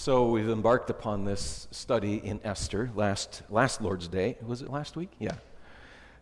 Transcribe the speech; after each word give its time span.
So 0.00 0.28
we've 0.28 0.48
embarked 0.48 0.90
upon 0.90 1.24
this 1.24 1.66
study 1.72 2.18
in 2.24 2.40
Esther 2.44 2.88
last 2.94 3.42
last 3.50 3.82
Lord's 3.82 4.06
Day. 4.06 4.38
Was 4.46 4.62
it 4.62 4.70
last 4.70 4.94
week? 4.94 5.10
Yeah. 5.18 5.34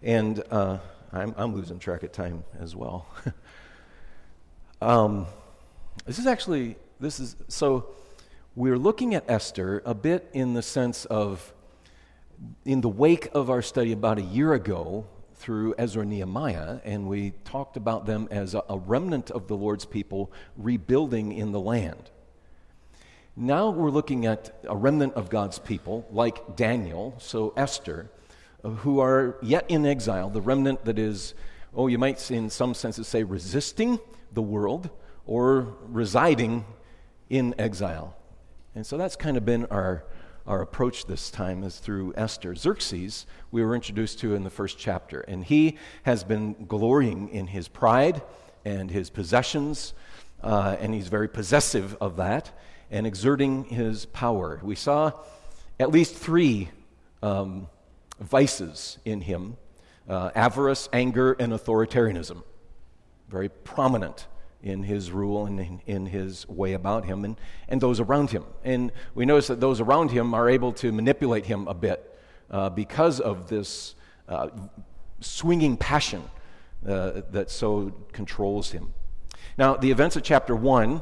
And 0.03 0.43
uh, 0.51 0.79
I'm, 1.12 1.35
I'm 1.37 1.54
losing 1.54 1.79
track 1.79 2.03
of 2.03 2.11
time 2.11 2.43
as 2.59 2.75
well. 2.75 3.07
um, 4.81 5.27
this 6.07 6.19
is 6.19 6.27
actually 6.27 6.77
this 7.01 7.21
is 7.21 7.37
so 7.49 7.89
we're 8.54 8.79
looking 8.79 9.14
at 9.14 9.29
Esther 9.29 9.82
a 9.84 9.95
bit 9.95 10.30
in 10.32 10.54
the 10.54 10.62
sense 10.62 11.04
of 11.04 11.52
in 12.64 12.80
the 12.80 12.88
wake 12.88 13.29
of 13.34 13.50
our 13.50 13.61
study 13.61 13.93
about 13.93 14.16
a 14.16 14.22
year 14.22 14.54
ago 14.54 15.06
through 15.34 15.74
Ezra 15.77 16.00
and 16.00 16.11
Nehemiah, 16.11 16.80
and 16.82 17.06
we 17.06 17.32
talked 17.45 17.77
about 17.77 18.06
them 18.06 18.27
as 18.30 18.54
a, 18.54 18.62
a 18.70 18.79
remnant 18.79 19.30
of 19.30 19.48
the 19.48 19.56
Lord's 19.56 19.84
people 19.84 20.32
rebuilding 20.56 21.32
in 21.32 21.52
the 21.52 21.61
land. 21.61 22.11
Now 23.39 23.68
we're 23.68 23.90
looking 23.90 24.25
at 24.25 24.58
a 24.67 24.75
remnant 24.75 25.13
of 25.13 25.29
God's 25.29 25.58
people, 25.58 26.08
like 26.11 26.57
Daniel, 26.57 27.14
so 27.18 27.53
Esther, 27.54 28.11
uh, 28.64 28.71
who 28.71 28.99
are 29.00 29.36
yet 29.43 29.67
in 29.68 29.85
exile, 29.85 30.31
the 30.31 30.40
remnant 30.40 30.86
that 30.86 30.99
is, 30.99 31.35
oh, 31.75 31.86
you 31.86 31.99
might 31.99 32.31
in 32.31 32.48
some 32.48 32.72
senses 32.72 33.06
say 33.06 33.25
resisting 33.25 34.00
the 34.33 34.41
world 34.41 34.89
or 35.27 35.77
residing 35.83 36.64
in 37.28 37.55
exile. 37.59 38.17
And 38.75 38.86
so 38.86 38.97
that's 38.97 39.17
kind 39.17 39.37
of 39.37 39.45
been 39.45 39.67
our, 39.67 40.05
our 40.47 40.62
approach 40.62 41.05
this 41.05 41.31
time 41.31 41.62
is 41.62 41.78
through 41.78 42.14
Esther. 42.17 42.55
Xerxes, 42.55 43.27
we 43.50 43.62
were 43.62 43.75
introduced 43.75 44.19
to 44.20 44.34
in 44.34 44.45
the 44.45 44.50
first 44.50 44.78
chapter, 44.78 45.20
and 45.20 45.45
he 45.45 45.77
has 46.05 46.25
been 46.25 46.64
glorying 46.67 47.28
in 47.28 47.48
his 47.48 47.69
pride 47.69 48.23
and 48.64 48.91
his 48.91 49.11
possessions, 49.11 49.92
uh, 50.42 50.77
and 50.81 50.95
he's 50.95 51.09
very 51.09 51.28
possessive 51.28 51.98
of 52.00 52.17
that 52.17 52.50
and 52.91 53.06
exerting 53.06 53.64
his 53.64 54.06
power. 54.06 54.61
We 54.62 54.75
saw 54.75 55.12
at 55.78 55.91
least 55.91 56.15
three 56.15 56.70
um, 57.23 57.69
vices 58.20 58.98
in 59.05 59.20
him 59.23 59.56
uh, 60.09 60.31
avarice, 60.34 60.89
anger, 60.92 61.33
and 61.33 61.53
authoritarianism. 61.53 62.42
Very 63.29 63.48
prominent 63.48 64.27
in 64.62 64.83
his 64.83 65.11
rule 65.11 65.47
and 65.47 65.61
in, 65.61 65.81
in, 65.87 66.07
his 66.07 66.48
way 66.48 66.73
about 66.73 67.05
him 67.05 67.25
and, 67.25 67.37
and 67.69 67.81
those 67.81 68.01
around 68.01 68.31
him. 68.31 68.45
And 68.64 68.92
we 69.14 69.27
notice 69.27 69.48
that 69.48 69.61
those 69.61 69.81
around 69.81 70.11
him 70.11 70.34
are 70.34 70.48
able 70.48 70.73
to 70.75 70.92
manipulate 70.92 71.47
him 71.47 71.69
a 71.69 71.75
bit 71.75 72.19
uh, 72.51 72.70
because 72.70 73.20
of 73.20 73.48
this 73.48 73.95
uh, 74.29 74.48
swinging 75.20 75.77
passion 75.77 76.23
uh, 76.87 77.23
that 77.31 77.51
so 77.51 77.92
controls 78.12 78.70
him. 78.70 78.92
Now, 79.59 79.77
the 79.77 79.91
events 79.91 80.17
of 80.17 80.23
chapter 80.23 80.55
1 80.55 81.01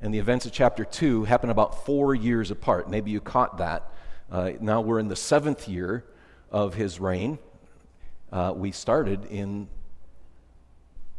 and 0.00 0.14
the 0.14 0.18
events 0.18 0.46
of 0.46 0.52
chapter 0.52 0.84
2 0.84 1.24
happen 1.24 1.50
about 1.50 1.84
four 1.84 2.14
years 2.14 2.50
apart. 2.50 2.88
Maybe 2.88 3.10
you 3.10 3.20
caught 3.20 3.58
that. 3.58 3.90
Uh, 4.30 4.52
now 4.60 4.80
we're 4.80 5.00
in 5.00 5.08
the 5.08 5.16
seventh 5.16 5.68
year 5.68 6.04
of 6.50 6.74
his 6.74 7.00
reign. 7.00 7.38
Uh, 8.30 8.52
we 8.54 8.70
started 8.70 9.24
in 9.26 9.68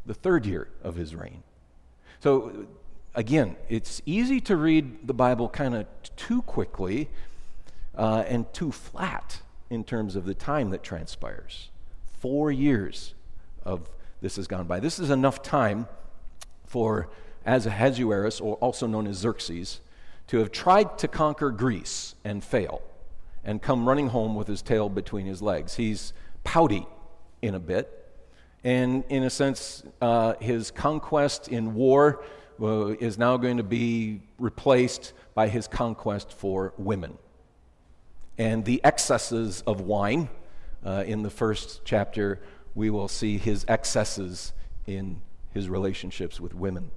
the 0.06 0.14
third 0.14 0.46
year 0.46 0.70
of 0.84 0.96
his 0.96 1.14
reign. 1.14 1.44
So, 2.22 2.68
again, 3.16 3.58
it's 3.68 4.02
easy 4.06 4.40
to 4.42 4.56
read 4.56 5.08
the 5.08 5.14
Bible 5.14 5.50
kind 5.50 5.76
of 5.76 5.86
too 6.16 6.42
quickly 6.44 7.10
uh, 7.98 8.24
and 8.28 8.52
too 8.54 8.72
flat 8.72 9.42
in 9.70 9.84
terms 9.84 10.16
of 10.16 10.26
the 10.26 10.34
time 10.34 10.70
that 10.70 10.84
transpires. 10.84 11.70
Four 12.20 12.52
years 12.52 13.14
of 13.64 13.90
this 14.22 14.38
has 14.38 14.48
gone 14.48 14.68
by. 14.68 14.80
This 14.80 15.00
is 15.00 15.10
enough 15.10 15.42
time 15.42 15.88
for 16.66 17.10
as 17.46 17.66
Ahasuerus, 17.66 18.40
or 18.40 18.56
also 18.56 18.88
known 18.88 19.08
as 19.08 19.18
Xerxes, 19.18 19.82
to 20.28 20.38
have 20.38 20.52
tried 20.52 20.98
to 21.00 21.08
conquer 21.08 21.50
Greece 21.50 22.16
and 22.24 22.44
fail 22.44 22.82
and 23.44 23.62
come 23.62 23.88
running 23.88 24.10
home 24.10 24.36
with 24.36 24.48
his 24.48 24.62
tail 24.62 24.90
between 24.90 25.26
his 25.26 25.42
legs. 25.42 25.76
He's 25.76 26.14
pouty 26.44 26.86
in 27.42 27.56
a 27.56 27.60
bit. 27.60 27.96
And 28.64 29.04
in 29.10 29.24
a 29.24 29.30
sense, 29.30 29.84
uh, 30.02 30.34
his 30.40 30.72
conquest 30.72 31.48
in 31.48 31.74
war 31.74 32.24
uh, 32.62 32.88
is 33.00 33.18
now 33.18 33.38
going 33.38 33.58
to 33.58 33.64
be 33.64 34.22
replaced 34.38 35.14
by 35.34 35.48
his 35.48 35.68
conquest 35.68 36.34
for 36.34 36.74
women. 36.78 37.18
And 38.38 38.66
the 38.66 38.82
excesses 38.84 39.64
of 39.66 39.82
wine, 39.82 40.30
uh, 40.86 41.04
in 41.08 41.24
the 41.24 41.30
first 41.30 41.82
chapter, 41.86 42.40
we 42.76 42.90
will 42.90 43.08
see 43.08 43.38
his 43.38 43.66
excesses 43.68 44.54
in 44.86 45.22
his 45.54 45.70
relationships 45.70 46.40
with 46.40 46.54
women 46.54 46.92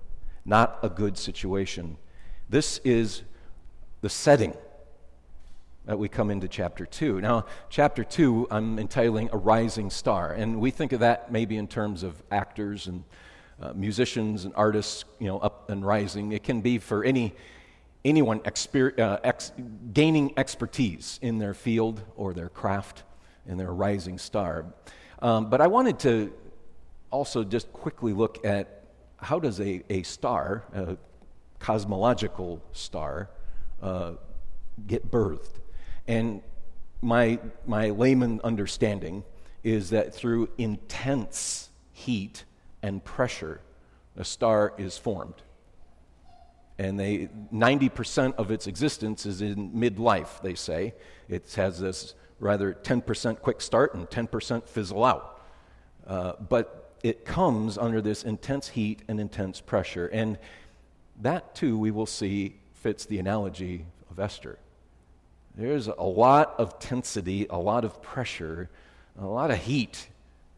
not 0.44 0.78
a 0.82 0.88
good 0.88 1.16
situation. 1.16 1.96
This 2.48 2.78
is 2.84 3.22
the 4.00 4.08
setting 4.08 4.54
that 5.84 5.98
we 5.98 6.08
come 6.08 6.30
into 6.30 6.48
chapter 6.48 6.86
2. 6.86 7.20
Now, 7.20 7.46
chapter 7.68 8.04
2, 8.04 8.48
I'm 8.50 8.78
entitling 8.78 9.30
A 9.32 9.36
Rising 9.36 9.90
Star, 9.90 10.32
and 10.32 10.60
we 10.60 10.70
think 10.70 10.92
of 10.92 11.00
that 11.00 11.32
maybe 11.32 11.56
in 11.56 11.66
terms 11.66 12.02
of 12.02 12.22
actors 12.30 12.86
and 12.86 13.04
uh, 13.60 13.72
musicians 13.74 14.44
and 14.44 14.54
artists, 14.56 15.04
you 15.18 15.26
know, 15.26 15.38
up 15.38 15.70
and 15.70 15.84
rising. 15.84 16.32
It 16.32 16.42
can 16.42 16.60
be 16.60 16.78
for 16.78 17.04
any 17.04 17.34
anyone 18.04 18.40
exper- 18.40 18.98
uh, 18.98 19.18
ex- 19.22 19.52
gaining 19.92 20.32
expertise 20.36 21.20
in 21.22 21.38
their 21.38 21.54
field 21.54 22.02
or 22.16 22.34
their 22.34 22.48
craft 22.48 23.04
and 23.46 23.58
their 23.58 23.72
rising 23.72 24.18
star. 24.18 24.66
Um, 25.20 25.48
but 25.48 25.60
I 25.60 25.68
wanted 25.68 26.00
to 26.00 26.32
also 27.12 27.44
just 27.44 27.72
quickly 27.72 28.12
look 28.12 28.44
at 28.44 28.81
how 29.22 29.38
does 29.38 29.60
a, 29.60 29.82
a 29.88 30.02
star, 30.02 30.64
a 30.74 30.96
cosmological 31.60 32.60
star, 32.72 33.30
uh, 33.80 34.12
get 34.86 35.10
birthed? 35.10 35.60
And 36.08 36.42
my, 37.00 37.38
my 37.66 37.90
layman 37.90 38.40
understanding 38.42 39.24
is 39.62 39.90
that 39.90 40.14
through 40.14 40.50
intense 40.58 41.70
heat 41.92 42.44
and 42.82 43.02
pressure, 43.04 43.60
a 44.16 44.24
star 44.24 44.74
is 44.76 44.98
formed. 44.98 45.42
And 46.78 46.98
they, 46.98 47.28
90% 47.54 48.34
of 48.34 48.50
its 48.50 48.66
existence 48.66 49.24
is 49.24 49.40
in 49.40 49.70
midlife, 49.70 50.42
they 50.42 50.54
say. 50.54 50.94
It 51.28 51.52
has 51.54 51.78
this 51.78 52.14
rather 52.40 52.74
10% 52.74 53.40
quick 53.40 53.60
start 53.60 53.94
and 53.94 54.10
10% 54.10 54.66
fizzle 54.66 55.04
out. 55.04 55.40
Uh, 56.04 56.32
but 56.48 56.81
it 57.02 57.24
comes 57.24 57.76
under 57.76 58.00
this 58.00 58.22
intense 58.22 58.68
heat 58.68 59.02
and 59.08 59.18
intense 59.18 59.60
pressure. 59.60 60.06
And 60.06 60.38
that, 61.20 61.54
too, 61.54 61.76
we 61.78 61.90
will 61.90 62.06
see 62.06 62.56
fits 62.74 63.06
the 63.06 63.18
analogy 63.18 63.86
of 64.10 64.18
Esther. 64.18 64.58
There's 65.54 65.86
a 65.86 66.02
lot 66.02 66.54
of 66.58 66.78
tensity, 66.78 67.46
a 67.50 67.58
lot 67.58 67.84
of 67.84 68.02
pressure, 68.02 68.70
a 69.18 69.26
lot 69.26 69.50
of 69.50 69.58
heat 69.58 70.08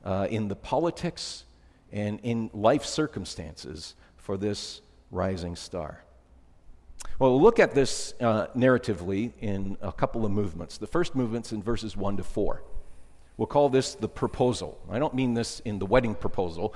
uh, 0.05 0.28
in 0.31 0.49
the 0.49 0.56
politics 0.56 1.44
and 1.93 2.21
in 2.22 2.50
life 2.53 2.84
circumstances 2.84 3.94
for 4.16 4.37
this 4.37 4.81
rising 5.11 5.56
star. 5.56 6.05
Well, 7.19 7.32
we'll 7.32 7.43
look 7.43 7.59
at 7.59 7.75
this 7.75 8.15
uh, 8.21 8.47
narratively 8.56 9.32
in 9.41 9.76
a 9.81 9.93
couple 9.93 10.25
of 10.25 10.32
movements. 10.32 10.78
The 10.78 10.87
first 10.87 11.15
movement's 11.15 11.53
in 11.53 11.62
verses 11.62 11.97
1 11.97 12.16
to 12.16 12.25
4. 12.25 12.62
We'll 13.37 13.47
call 13.47 13.69
this 13.69 13.95
the 13.95 14.09
proposal. 14.09 14.78
I 14.91 14.99
don't 14.99 15.15
mean 15.15 15.34
this 15.34 15.61
in 15.61 15.78
the 15.78 15.87
wedding 15.87 16.15
proposal, 16.15 16.75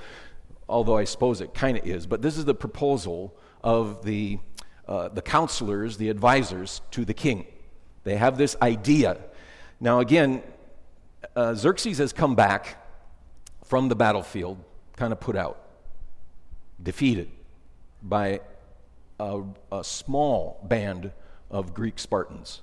although 0.67 0.97
I 0.97 1.05
suppose 1.05 1.41
it 1.41 1.53
kind 1.53 1.77
of 1.77 1.85
is, 1.85 2.05
but 2.05 2.21
this 2.21 2.37
is 2.37 2.45
the 2.45 2.53
proposal 2.53 3.35
of 3.63 4.03
the, 4.03 4.39
uh, 4.87 5.09
the 5.09 5.21
counselors, 5.21 5.97
the 5.97 6.09
advisors 6.09 6.81
to 6.91 7.05
the 7.05 7.13
king. 7.13 7.45
They 8.03 8.17
have 8.17 8.37
this 8.37 8.55
idea. 8.61 9.17
Now, 9.79 9.99
again, 9.99 10.43
uh, 11.35 11.53
Xerxes 11.53 11.97
has 11.99 12.13
come 12.13 12.35
back 12.35 12.77
from 13.63 13.87
the 13.87 13.95
battlefield, 13.95 14.57
kind 14.95 15.13
of 15.13 15.19
put 15.19 15.35
out, 15.35 15.61
defeated 16.81 17.29
by 18.01 18.41
a, 19.19 19.43
a 19.71 19.83
small 19.83 20.59
band 20.67 21.11
of 21.49 21.73
Greek 21.73 21.99
Spartans. 21.99 22.61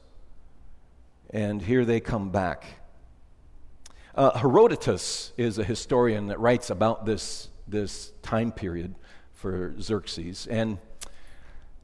And 1.31 1.63
here 1.63 1.85
they 1.85 2.01
come 2.01 2.31
back 2.31 2.65
uh, 4.17 4.39
Herodotus 4.39 5.33
is 5.37 5.59
a 5.59 5.65
historian 5.65 6.29
that 6.29 6.41
writes 6.41 6.71
about 6.71 7.05
this, 7.05 7.49
this 7.69 8.13
time 8.23 8.51
period 8.51 8.95
for 9.35 9.75
Xerxes. 9.81 10.47
And 10.47 10.79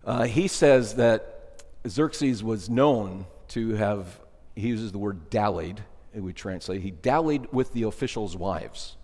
uh, 0.05 0.25
he 0.25 0.49
says 0.49 0.95
that 0.95 1.63
Xerxes 1.87 2.43
was 2.43 2.71
known 2.71 3.27
to 3.49 3.75
have, 3.75 4.19
he 4.57 4.69
uses 4.69 4.93
the 4.93 4.99
word 4.99 5.29
dallied, 5.29 5.83
it 6.15 6.21
would 6.21 6.37
translate, 6.37 6.81
he 6.81 6.91
dallied 6.91 7.53
with 7.53 7.73
the 7.73 7.83
officials' 7.83 8.37
wives. 8.37 8.97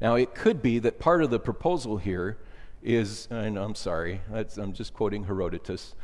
Now, 0.00 0.16
it 0.16 0.34
could 0.34 0.62
be 0.62 0.80
that 0.80 0.98
part 0.98 1.22
of 1.22 1.30
the 1.30 1.38
proposal 1.38 1.96
here 1.96 2.38
is, 2.82 3.28
and 3.30 3.56
I'm 3.56 3.76
sorry, 3.76 4.20
I'm 4.32 4.72
just 4.72 4.94
quoting 4.94 5.24
Herodotus. 5.24 5.94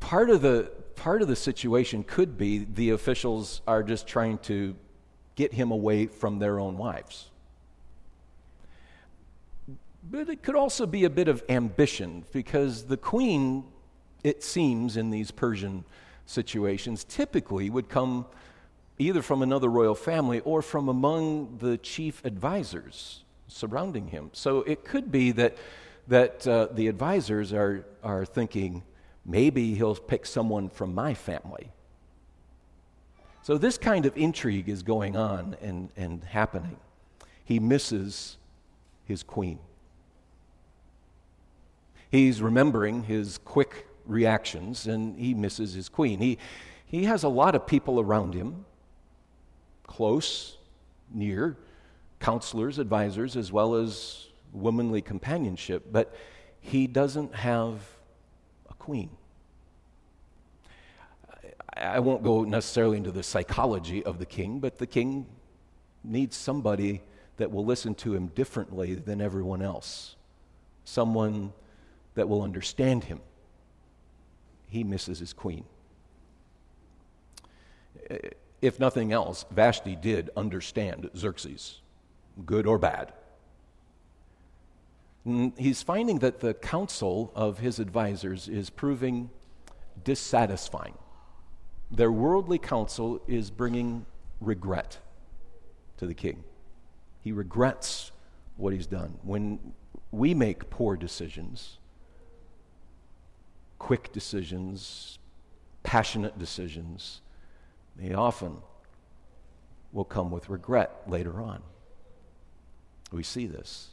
Part 0.00 0.30
of, 0.30 0.42
the, 0.42 0.72
part 0.96 1.22
of 1.22 1.28
the 1.28 1.36
situation 1.36 2.02
could 2.02 2.36
be 2.36 2.66
the 2.74 2.90
officials 2.90 3.62
are 3.68 3.84
just 3.84 4.08
trying 4.08 4.38
to 4.38 4.74
get 5.38 5.52
him 5.52 5.70
away 5.70 6.06
from 6.06 6.40
their 6.40 6.58
own 6.58 6.76
wives. 6.76 7.30
But 10.10 10.28
it 10.28 10.42
could 10.42 10.56
also 10.56 10.84
be 10.84 11.04
a 11.04 11.10
bit 11.10 11.28
of 11.28 11.44
ambition 11.48 12.24
because 12.32 12.86
the 12.86 12.96
queen 12.96 13.62
it 14.24 14.42
seems, 14.42 14.96
in 14.96 15.10
these 15.10 15.30
Persian 15.30 15.84
situations, 16.26 17.04
typically 17.04 17.70
would 17.70 17.88
come 17.88 18.26
either 18.98 19.22
from 19.22 19.42
another 19.42 19.68
royal 19.68 19.94
family 19.94 20.40
or 20.40 20.60
from 20.60 20.88
among 20.88 21.58
the 21.58 21.78
chief 21.78 22.24
advisors 22.24 23.22
surrounding 23.46 24.08
him. 24.08 24.30
So 24.32 24.62
it 24.62 24.84
could 24.84 25.12
be 25.12 25.30
that, 25.32 25.56
that 26.08 26.48
uh, 26.48 26.66
the 26.72 26.88
advisors 26.88 27.52
are, 27.52 27.86
are 28.02 28.24
thinking, 28.24 28.82
maybe 29.24 29.74
he'll 29.74 29.94
pick 29.94 30.26
someone 30.26 30.68
from 30.68 30.96
my 30.96 31.14
family. 31.14 31.70
So 33.48 33.56
this 33.56 33.78
kind 33.78 34.04
of 34.04 34.14
intrigue 34.14 34.68
is 34.68 34.82
going 34.82 35.16
on 35.16 35.56
and, 35.62 35.88
and 35.96 36.22
happening. 36.22 36.76
He 37.46 37.58
misses 37.58 38.36
his 39.06 39.22
queen. 39.22 39.58
He's 42.10 42.42
remembering 42.42 43.04
his 43.04 43.38
quick 43.38 43.86
reactions 44.04 44.86
and 44.86 45.18
he 45.18 45.32
misses 45.32 45.72
his 45.72 45.88
queen. 45.88 46.18
He, 46.18 46.36
he 46.84 47.04
has 47.04 47.24
a 47.24 47.30
lot 47.30 47.54
of 47.54 47.66
people 47.66 47.98
around 47.98 48.34
him, 48.34 48.66
close, 49.86 50.58
near, 51.10 51.56
counselors, 52.20 52.78
advisors, 52.78 53.34
as 53.34 53.50
well 53.50 53.76
as 53.76 54.26
womanly 54.52 55.00
companionship, 55.00 55.86
but 55.90 56.14
he 56.60 56.86
doesn't 56.86 57.34
have 57.34 57.80
a 58.68 58.74
queen. 58.74 59.08
I 61.80 62.00
won't 62.00 62.22
go 62.22 62.44
necessarily 62.44 62.96
into 62.96 63.10
the 63.10 63.22
psychology 63.22 64.04
of 64.04 64.18
the 64.18 64.26
king, 64.26 64.58
but 64.60 64.78
the 64.78 64.86
king 64.86 65.26
needs 66.04 66.36
somebody 66.36 67.02
that 67.36 67.50
will 67.52 67.64
listen 67.64 67.94
to 67.96 68.14
him 68.14 68.28
differently 68.28 68.94
than 68.94 69.20
everyone 69.20 69.62
else, 69.62 70.16
someone 70.84 71.52
that 72.14 72.28
will 72.28 72.42
understand 72.42 73.04
him. 73.04 73.20
He 74.68 74.84
misses 74.84 75.18
his 75.18 75.32
queen. 75.32 75.64
If 78.60 78.80
nothing 78.80 79.12
else, 79.12 79.44
Vashti 79.50 79.94
did 79.94 80.30
understand 80.36 81.10
Xerxes, 81.16 81.80
good 82.44 82.66
or 82.66 82.78
bad. 82.78 83.12
He's 85.56 85.82
finding 85.82 86.20
that 86.20 86.40
the 86.40 86.54
counsel 86.54 87.30
of 87.34 87.58
his 87.58 87.78
advisors 87.78 88.48
is 88.48 88.70
proving 88.70 89.30
dissatisfying. 90.02 90.94
Their 91.90 92.12
worldly 92.12 92.58
counsel 92.58 93.20
is 93.26 93.50
bringing 93.50 94.04
regret 94.40 94.98
to 95.96 96.06
the 96.06 96.14
king. 96.14 96.44
He 97.22 97.32
regrets 97.32 98.12
what 98.56 98.72
he's 98.72 98.86
done. 98.86 99.18
When 99.22 99.58
we 100.10 100.34
make 100.34 100.70
poor 100.70 100.96
decisions, 100.96 101.78
quick 103.78 104.12
decisions, 104.12 105.18
passionate 105.82 106.38
decisions, 106.38 107.22
they 107.96 108.12
often 108.12 108.58
will 109.92 110.04
come 110.04 110.30
with 110.30 110.48
regret 110.48 111.02
later 111.06 111.40
on. 111.40 111.62
We 113.10 113.22
see 113.22 113.46
this. 113.46 113.88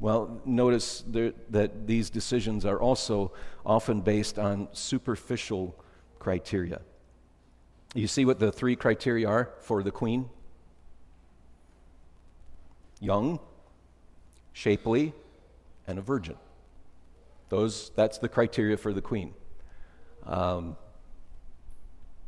Well, 0.00 0.40
notice 0.44 1.04
there, 1.06 1.32
that 1.50 1.86
these 1.86 2.10
decisions 2.10 2.64
are 2.64 2.80
also 2.80 3.32
often 3.64 4.00
based 4.00 4.38
on 4.38 4.68
superficial 4.72 5.76
criteria. 6.22 6.80
You 7.94 8.06
see 8.06 8.24
what 8.24 8.38
the 8.38 8.52
three 8.52 8.76
criteria 8.76 9.28
are 9.28 9.50
for 9.60 9.82
the 9.82 9.90
queen? 9.90 10.30
Young, 13.00 13.40
shapely, 14.52 15.12
and 15.86 15.98
a 15.98 16.02
virgin. 16.02 16.36
Those, 17.48 17.90
that's 17.96 18.18
the 18.18 18.28
criteria 18.28 18.76
for 18.76 18.92
the 18.92 19.02
queen. 19.02 19.34
Um, 20.24 20.76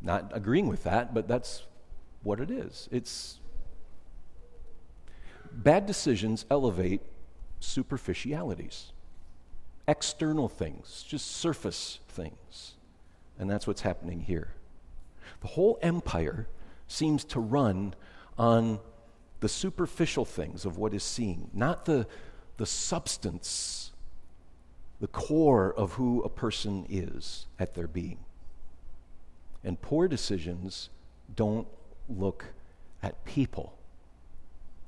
not 0.03 0.33
agreeing 0.35 0.67
with 0.67 0.83
that, 0.85 1.15
but 1.15 1.29
that's 1.29 1.63
what 2.25 2.41
it 2.41 2.51
is. 2.51 2.89
It's 2.91 3.39
bad 5.53 5.87
decisions 5.87 6.45
elevate 6.51 7.01
superficialities, 7.61 8.93
external 9.87 10.49
things, 10.49 11.05
just 11.09 11.31
surface 11.31 12.01
things. 12.09 12.74
And 13.39 13.51
that's 13.51 13.67
what's 13.67 13.83
happening 13.83 14.21
here. 14.21 14.55
The 15.41 15.49
whole 15.49 15.79
empire 15.83 16.49
seems 16.87 17.25
to 17.25 17.41
run 17.41 17.95
on 18.39 18.81
the 19.41 19.49
superficial 19.49 20.25
things 20.25 20.65
of 20.65 20.79
what 20.79 20.95
is 20.95 21.03
seen, 21.03 21.51
not 21.53 21.85
the, 21.85 22.07
the 22.57 22.67
substance, 22.67 23.93
the 25.01 25.07
core 25.09 25.73
of 25.75 25.95
who 25.95 26.23
a 26.23 26.29
person 26.29 26.87
is 26.89 27.47
at 27.59 27.75
their 27.75 27.89
being. 27.89 28.19
And 29.63 29.81
poor 29.81 30.09
decisions 30.09 30.91
don't 31.35 31.67
look 32.09 32.47
at 33.03 33.25
people 33.25 33.79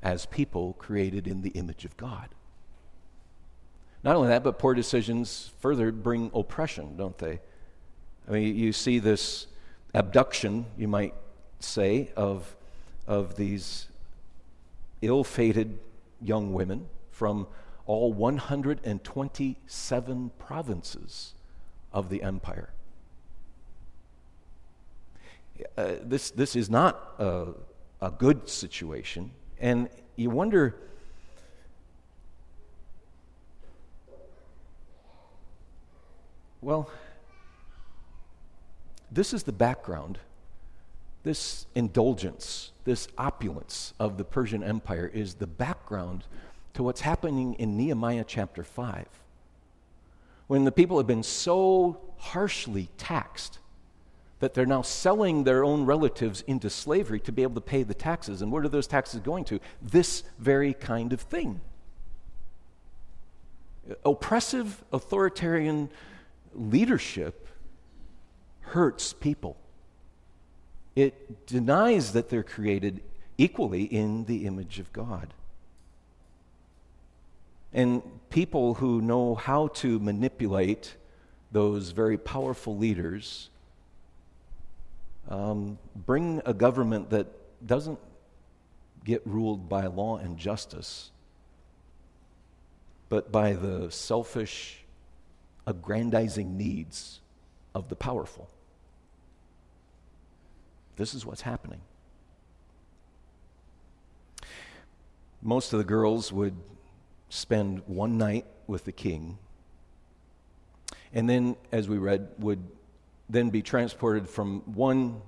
as 0.02 0.26
people 0.26 0.74
created 0.74 1.26
in 1.26 1.42
the 1.42 1.50
image 1.50 1.84
of 1.84 1.96
God. 1.96 2.28
Not 4.04 4.16
only 4.16 4.28
that, 4.28 4.44
but 4.44 4.58
poor 4.58 4.74
decisions 4.74 5.50
further 5.60 5.90
bring 5.90 6.30
oppression, 6.32 6.96
don't 6.96 7.18
they? 7.18 7.40
I 8.28 8.32
mean, 8.32 8.56
you 8.56 8.72
see 8.72 8.98
this 8.98 9.46
abduction, 9.94 10.66
you 10.76 10.88
might 10.88 11.14
say, 11.60 12.10
of, 12.16 12.56
of 13.06 13.36
these 13.36 13.86
ill 15.00 15.22
fated 15.22 15.78
young 16.20 16.52
women 16.52 16.88
from 17.10 17.46
all 17.86 18.12
127 18.12 20.30
provinces 20.38 21.34
of 21.92 22.10
the 22.10 22.22
empire. 22.22 22.70
Uh, 25.78 25.92
this, 26.02 26.32
this 26.32 26.56
is 26.56 26.68
not 26.68 27.14
a, 27.18 27.46
a 28.00 28.10
good 28.10 28.48
situation, 28.48 29.30
and 29.60 29.88
you 30.16 30.30
wonder. 30.30 30.74
Well, 36.60 36.90
this 39.10 39.32
is 39.32 39.44
the 39.44 39.52
background. 39.52 40.18
This 41.22 41.66
indulgence, 41.74 42.72
this 42.84 43.08
opulence 43.18 43.94
of 43.98 44.16
the 44.16 44.24
Persian 44.24 44.62
Empire 44.62 45.10
is 45.12 45.34
the 45.34 45.46
background 45.46 46.24
to 46.74 46.82
what's 46.82 47.00
happening 47.00 47.54
in 47.54 47.76
Nehemiah 47.76 48.24
chapter 48.26 48.62
5. 48.62 49.06
When 50.46 50.64
the 50.64 50.72
people 50.72 50.98
have 50.98 51.06
been 51.06 51.22
so 51.22 52.00
harshly 52.18 52.88
taxed 52.96 53.58
that 54.38 54.54
they're 54.54 54.66
now 54.66 54.82
selling 54.82 55.44
their 55.44 55.64
own 55.64 55.86
relatives 55.86 56.42
into 56.42 56.68
slavery 56.68 57.18
to 57.20 57.32
be 57.32 57.42
able 57.42 57.54
to 57.54 57.60
pay 57.60 57.82
the 57.82 57.94
taxes. 57.94 58.42
And 58.42 58.52
where 58.52 58.62
are 58.62 58.68
those 58.68 58.86
taxes 58.86 59.20
going 59.20 59.44
to? 59.44 59.60
This 59.80 60.24
very 60.38 60.74
kind 60.74 61.12
of 61.12 61.20
thing. 61.22 61.60
Oppressive, 64.04 64.84
authoritarian 64.92 65.88
leadership 66.54 67.45
hurts 68.66 69.12
people. 69.12 69.56
It 70.94 71.46
denies 71.46 72.12
that 72.12 72.28
they're 72.28 72.42
created 72.42 73.02
equally 73.38 73.82
in 73.82 74.24
the 74.24 74.46
image 74.46 74.78
of 74.78 74.92
God. 74.92 75.34
And 77.72 78.02
people 78.30 78.74
who 78.74 79.02
know 79.02 79.34
how 79.34 79.68
to 79.68 79.98
manipulate 79.98 80.96
those 81.52 81.90
very 81.90 82.16
powerful 82.16 82.76
leaders 82.76 83.50
um, 85.28 85.78
bring 85.94 86.40
a 86.46 86.54
government 86.54 87.10
that 87.10 87.26
doesn't 87.66 87.98
get 89.04 89.22
ruled 89.24 89.68
by 89.68 89.86
law 89.86 90.16
and 90.16 90.38
justice, 90.38 91.10
but 93.08 93.30
by 93.30 93.52
the 93.52 93.90
selfish, 93.90 94.84
aggrandizing 95.66 96.56
needs 96.56 97.20
of 97.74 97.88
the 97.88 97.96
powerful. 97.96 98.48
This 100.96 101.14
is 101.14 101.24
what's 101.24 101.42
happening. 101.42 101.80
Most 105.42 105.72
of 105.72 105.78
the 105.78 105.84
girls 105.84 106.32
would 106.32 106.56
spend 107.28 107.82
one 107.86 108.18
night 108.18 108.46
with 108.66 108.84
the 108.84 108.92
king, 108.92 109.38
and 111.12 111.28
then, 111.28 111.56
as 111.70 111.88
we 111.88 111.98
read, 111.98 112.28
would 112.38 112.64
then 113.28 113.50
be 113.50 113.62
transported 113.62 114.28
from 114.28 114.60
one 114.64 115.22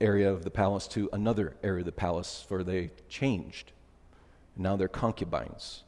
area 0.00 0.30
of 0.30 0.44
the 0.44 0.50
palace 0.50 0.86
to 0.88 1.08
another 1.12 1.56
area 1.62 1.80
of 1.80 1.86
the 1.86 1.92
palace, 1.92 2.44
for 2.48 2.62
they 2.62 2.90
changed. 3.08 3.72
Now 4.56 4.76
they're 4.76 4.88
concubines. 4.88 5.84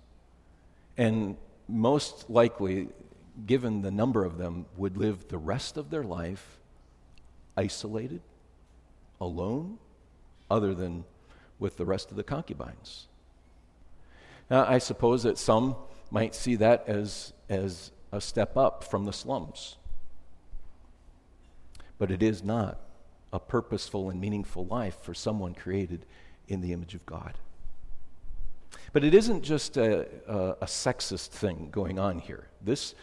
And 0.97 1.37
most 1.69 2.29
likely, 2.29 2.89
given 3.47 3.83
the 3.83 3.91
number 3.91 4.25
of 4.25 4.39
them, 4.39 4.67
would 4.77 4.97
live 4.97 5.29
the 5.29 5.39
rest 5.39 5.77
of 5.77 5.91
their 5.91 6.05
life 6.05 6.59
isolated, 7.57 8.21
alone, 9.23 9.79
other 10.51 10.75
than 10.75 11.05
with 11.59 11.77
the 11.77 11.85
rest 11.85 12.11
of 12.11 12.17
the 12.17 12.23
concubines. 12.23 13.07
Now, 14.51 14.67
I 14.67 14.79
suppose 14.79 15.23
that 15.23 15.39
some 15.39 15.77
might 16.11 16.35
see 16.35 16.57
that 16.57 16.85
as, 16.87 17.33
as 17.49 17.91
a 18.11 18.21
step 18.21 18.57
up 18.57 18.85
from 18.85 19.05
the 19.05 19.13
slums. 19.13 19.77
But 21.99 22.11
it 22.11 22.23
is 22.23 22.43
not 22.43 22.79
a 23.33 23.41
purposeful 23.41 24.11
and 24.11 24.21
meaningful 24.21 24.67
life 24.67 24.97
for 25.03 25.15
someone 25.15 25.55
created 25.55 26.05
in 26.49 26.61
the 26.61 26.73
image 26.73 26.95
of 26.95 27.07
God. 27.07 27.39
But 28.93 29.05
it 29.05 29.15
isn't 29.15 29.43
just 29.43 29.77
a, 29.77 30.07
a, 30.27 30.51
a, 30.63 30.67
sexist 30.67 31.29
thing 31.29 31.69
going 31.71 31.99
on 31.99 32.19
here. 32.19 32.49
This, 32.61 32.95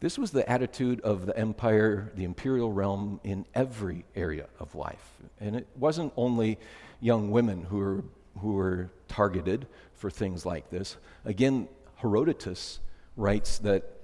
this 0.00 0.16
was 0.16 0.30
the 0.30 0.48
attitude 0.48 1.00
of 1.00 1.26
the 1.26 1.36
empire, 1.36 2.12
the 2.14 2.24
imperial 2.24 2.72
realm, 2.72 3.20
in 3.24 3.46
every 3.54 4.04
area 4.14 4.46
of 4.60 4.74
life. 4.74 5.12
And 5.40 5.56
it 5.56 5.66
wasn't 5.76 6.12
only 6.16 6.58
young 7.00 7.30
women 7.30 7.64
who 7.64 7.78
were, 7.78 8.04
who 8.40 8.52
were 8.52 8.90
targeted 9.08 9.66
for 9.94 10.10
things 10.10 10.46
like 10.46 10.70
this. 10.70 10.96
Again, 11.24 11.68
Herodotus 11.96 12.78
writes 13.16 13.58
that 13.58 13.98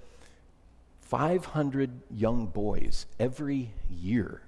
500 0.99 1.91
young 2.11 2.47
boys 2.47 3.05
every 3.19 3.71
year 3.89 4.41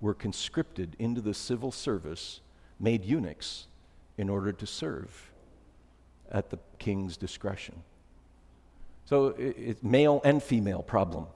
were 0.00 0.14
conscripted 0.14 0.94
into 0.98 1.20
the 1.20 1.34
civil 1.34 1.72
service, 1.72 2.40
made 2.78 3.04
eunuchs, 3.04 3.66
in 4.16 4.28
order 4.28 4.52
to 4.52 4.66
serve 4.66 5.32
at 6.30 6.50
the 6.50 6.58
king's 6.78 7.16
discretion. 7.16 7.82
So 9.06 9.34
it's 9.38 9.82
male 9.82 10.20
and 10.24 10.42
female 10.42 10.82
problem 10.82 11.26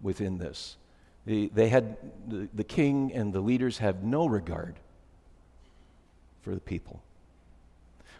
within 0.00 0.38
this. 0.38 0.76
The, 1.26 1.50
they 1.52 1.68
had, 1.68 1.96
the, 2.26 2.48
the 2.54 2.64
king 2.64 3.12
and 3.12 3.32
the 3.32 3.40
leaders 3.40 3.78
have 3.78 4.02
no 4.02 4.26
regard 4.26 4.76
for 6.42 6.54
the 6.54 6.60
people. 6.60 7.02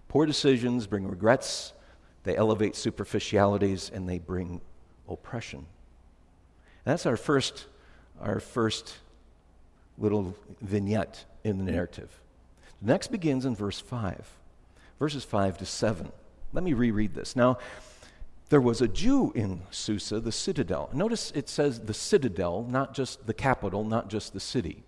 Poor 0.08 0.26
decisions 0.26 0.86
bring 0.86 1.06
regrets, 1.06 1.72
they 2.24 2.36
elevate 2.36 2.74
superficialities, 2.74 3.90
and 3.94 4.08
they 4.08 4.18
bring 4.18 4.60
oppression. 5.08 5.60
And 6.84 6.92
that's 6.92 7.06
our 7.06 7.16
first, 7.16 7.66
our 8.20 8.40
first 8.40 8.96
little 9.98 10.34
vignette 10.60 11.24
in 11.44 11.64
the 11.64 11.70
narrative. 11.70 12.10
The 12.82 12.88
next 12.88 13.12
begins 13.12 13.44
in 13.44 13.54
verse 13.54 13.78
5, 13.78 14.28
verses 14.98 15.24
5 15.24 15.58
to 15.58 15.66
7. 15.66 16.10
Let 16.52 16.64
me 16.64 16.72
reread 16.72 17.14
this. 17.14 17.36
Now, 17.36 17.58
there 18.50 18.60
was 18.60 18.82
a 18.82 18.88
Jew 18.88 19.32
in 19.34 19.62
Susa, 19.70 20.18
the 20.18 20.32
citadel. 20.32 20.90
Notice 20.92 21.32
it 21.36 21.48
says 21.48 21.80
the 21.80 21.94
citadel, 21.94 22.66
not 22.68 22.92
just 22.92 23.26
the 23.26 23.32
capital, 23.32 23.84
not 23.84 24.10
just 24.10 24.32
the 24.32 24.40
city. 24.40 24.82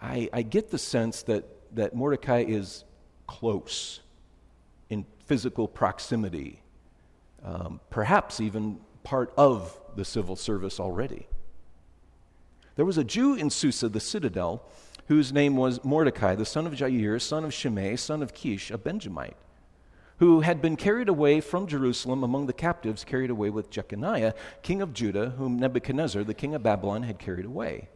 I, 0.00 0.30
I 0.32 0.42
get 0.42 0.70
the 0.70 0.78
sense 0.78 1.22
that, 1.24 1.44
that 1.74 1.94
Mordecai 1.94 2.44
is 2.46 2.84
close 3.26 4.00
in 4.88 5.04
physical 5.26 5.66
proximity, 5.66 6.62
um, 7.44 7.80
perhaps 7.90 8.40
even 8.40 8.78
part 9.02 9.32
of 9.36 9.76
the 9.96 10.04
civil 10.04 10.36
service 10.36 10.78
already. 10.78 11.26
There 12.76 12.84
was 12.84 12.98
a 12.98 13.04
Jew 13.04 13.34
in 13.34 13.50
Susa, 13.50 13.88
the 13.88 14.00
citadel, 14.00 14.62
whose 15.08 15.32
name 15.32 15.56
was 15.56 15.82
Mordecai, 15.84 16.36
the 16.36 16.46
son 16.46 16.68
of 16.68 16.72
Jair, 16.74 17.20
son 17.20 17.44
of 17.44 17.52
Shimei, 17.52 17.96
son 17.96 18.22
of 18.22 18.32
Kish, 18.32 18.70
a 18.70 18.78
Benjamite, 18.78 19.36
who 20.18 20.40
had 20.40 20.62
been 20.62 20.76
carried 20.76 21.08
away 21.08 21.40
from 21.40 21.66
Jerusalem 21.66 22.22
among 22.22 22.46
the 22.46 22.52
captives, 22.52 23.04
carried 23.04 23.30
away 23.30 23.50
with 23.50 23.70
Jeconiah, 23.70 24.34
king 24.62 24.82
of 24.82 24.92
Judah, 24.92 25.30
whom 25.30 25.58
Nebuchadnezzar, 25.58 26.24
the 26.24 26.34
king 26.34 26.54
of 26.54 26.62
Babylon, 26.62 27.02
had 27.02 27.18
carried 27.18 27.46
away. 27.46 27.88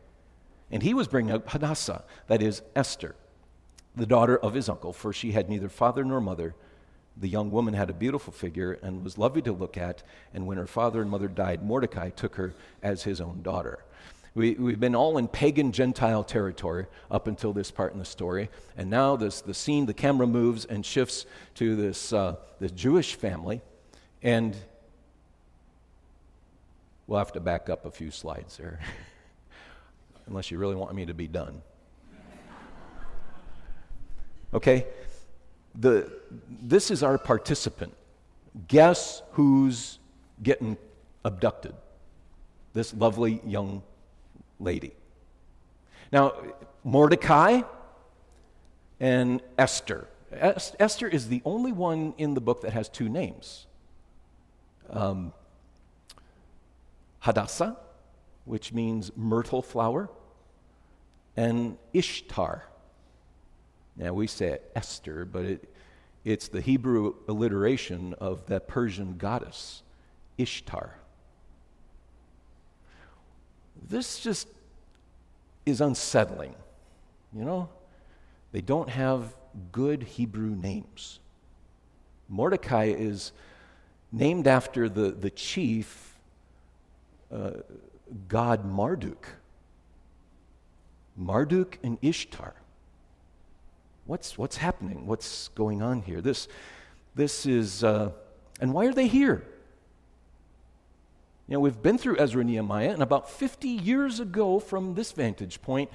And 0.70 0.82
he 0.82 0.94
was 0.94 1.08
bringing 1.08 1.32
up 1.32 1.48
Hadassah, 1.50 2.04
that 2.26 2.42
is, 2.42 2.62
Esther, 2.74 3.14
the 3.94 4.06
daughter 4.06 4.36
of 4.36 4.54
his 4.54 4.68
uncle, 4.68 4.92
for 4.92 5.12
she 5.12 5.32
had 5.32 5.48
neither 5.48 5.68
father 5.68 6.04
nor 6.04 6.20
mother. 6.20 6.54
The 7.16 7.28
young 7.28 7.50
woman 7.50 7.74
had 7.74 7.88
a 7.88 7.94
beautiful 7.94 8.32
figure 8.32 8.72
and 8.82 9.04
was 9.04 9.16
lovely 9.16 9.42
to 9.42 9.52
look 9.52 9.76
at, 9.76 10.02
and 10.34 10.46
when 10.46 10.58
her 10.58 10.66
father 10.66 11.00
and 11.00 11.10
mother 11.10 11.28
died, 11.28 11.62
Mordecai 11.62 12.10
took 12.10 12.34
her 12.36 12.52
as 12.82 13.04
his 13.04 13.20
own 13.20 13.42
daughter. 13.42 13.78
We, 14.36 14.52
we've 14.52 14.78
been 14.78 14.94
all 14.94 15.16
in 15.16 15.28
pagan 15.28 15.72
Gentile 15.72 16.22
territory 16.22 16.84
up 17.10 17.26
until 17.26 17.54
this 17.54 17.70
part 17.70 17.94
in 17.94 17.98
the 17.98 18.04
story. 18.04 18.50
And 18.76 18.90
now 18.90 19.16
this, 19.16 19.40
the 19.40 19.54
scene, 19.54 19.86
the 19.86 19.94
camera 19.94 20.26
moves 20.26 20.66
and 20.66 20.84
shifts 20.84 21.24
to 21.54 21.74
this, 21.74 22.12
uh, 22.12 22.36
this 22.60 22.70
Jewish 22.72 23.14
family. 23.14 23.62
And 24.22 24.54
we'll 27.06 27.18
have 27.18 27.32
to 27.32 27.40
back 27.40 27.70
up 27.70 27.86
a 27.86 27.90
few 27.90 28.10
slides 28.10 28.58
there, 28.58 28.78
unless 30.26 30.50
you 30.50 30.58
really 30.58 30.76
want 30.76 30.94
me 30.94 31.06
to 31.06 31.14
be 31.14 31.28
done. 31.28 31.62
Okay? 34.52 34.84
The, 35.76 36.12
this 36.60 36.90
is 36.90 37.02
our 37.02 37.16
participant. 37.16 37.94
Guess 38.68 39.22
who's 39.32 39.98
getting 40.42 40.76
abducted? 41.24 41.74
This 42.74 42.92
lovely 42.92 43.40
young 43.46 43.82
lady. 44.58 44.92
Now, 46.12 46.34
Mordecai 46.84 47.62
and 49.00 49.42
Esther. 49.58 50.08
Esther 50.32 51.08
is 51.08 51.28
the 51.28 51.42
only 51.44 51.72
one 51.72 52.14
in 52.18 52.34
the 52.34 52.40
book 52.40 52.62
that 52.62 52.72
has 52.72 52.88
two 52.88 53.08
names 53.08 53.66
um, 54.90 55.32
Hadassah, 57.20 57.76
which 58.44 58.72
means 58.72 59.10
myrtle 59.16 59.62
flower, 59.62 60.08
and 61.36 61.76
Ishtar. 61.92 62.64
Now, 63.96 64.12
we 64.12 64.26
say 64.26 64.58
Esther, 64.74 65.24
but 65.24 65.44
it, 65.44 65.74
it's 66.24 66.48
the 66.48 66.60
Hebrew 66.60 67.14
alliteration 67.28 68.14
of 68.14 68.46
the 68.46 68.60
Persian 68.60 69.16
goddess, 69.16 69.82
Ishtar. 70.38 70.98
This 73.88 74.18
just 74.20 74.48
is 75.64 75.80
unsettling. 75.80 76.54
You 77.32 77.44
know, 77.44 77.68
they 78.52 78.60
don't 78.60 78.88
have 78.88 79.34
good 79.72 80.02
Hebrew 80.02 80.50
names. 80.50 81.20
Mordecai 82.28 82.86
is 82.86 83.32
named 84.12 84.46
after 84.46 84.88
the, 84.88 85.10
the 85.10 85.30
chief 85.30 86.18
uh, 87.32 87.50
god 88.28 88.64
Marduk. 88.64 89.26
Marduk 91.16 91.78
and 91.82 91.98
Ishtar. 92.02 92.54
What's, 94.06 94.38
what's 94.38 94.56
happening? 94.56 95.06
What's 95.06 95.48
going 95.48 95.82
on 95.82 96.02
here? 96.02 96.20
This, 96.20 96.46
this 97.14 97.46
is, 97.46 97.82
uh, 97.82 98.12
and 98.60 98.72
why 98.72 98.86
are 98.86 98.92
they 98.92 99.08
here? 99.08 99.44
You 101.48 101.54
know, 101.54 101.60
we've 101.60 101.80
been 101.80 101.98
through 101.98 102.18
Ezra 102.18 102.40
and 102.40 102.50
Nehemiah, 102.50 102.90
and 102.90 103.02
about 103.02 103.30
50 103.30 103.68
years 103.68 104.18
ago 104.18 104.58
from 104.58 104.94
this 104.94 105.12
vantage 105.12 105.62
point, 105.62 105.90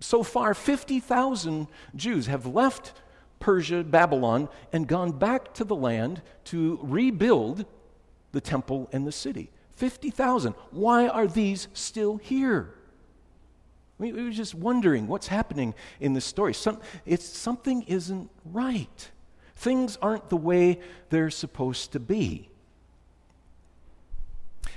so 0.00 0.22
far 0.22 0.54
50,000 0.54 1.66
Jews 1.94 2.26
have 2.26 2.46
left 2.46 2.94
Persia, 3.40 3.84
Babylon, 3.84 4.48
and 4.72 4.88
gone 4.88 5.12
back 5.12 5.52
to 5.54 5.64
the 5.64 5.76
land 5.76 6.22
to 6.44 6.78
rebuild 6.82 7.66
the 8.32 8.40
temple 8.40 8.88
and 8.90 9.06
the 9.06 9.12
city. 9.12 9.50
50,000. 9.76 10.54
Why 10.70 11.08
are 11.08 11.26
these 11.26 11.68
still 11.74 12.16
here? 12.16 12.74
We, 13.98 14.12
we 14.12 14.24
were 14.24 14.30
just 14.30 14.54
wondering 14.54 15.06
what's 15.08 15.26
happening 15.26 15.74
in 16.00 16.14
this 16.14 16.24
story. 16.24 16.54
Some, 16.54 16.80
it's, 17.04 17.24
something 17.24 17.82
isn't 17.82 18.30
right. 18.46 19.10
Things 19.56 19.98
aren't 20.00 20.30
the 20.30 20.36
way 20.36 20.80
they're 21.10 21.30
supposed 21.30 21.92
to 21.92 22.00
be. 22.00 22.48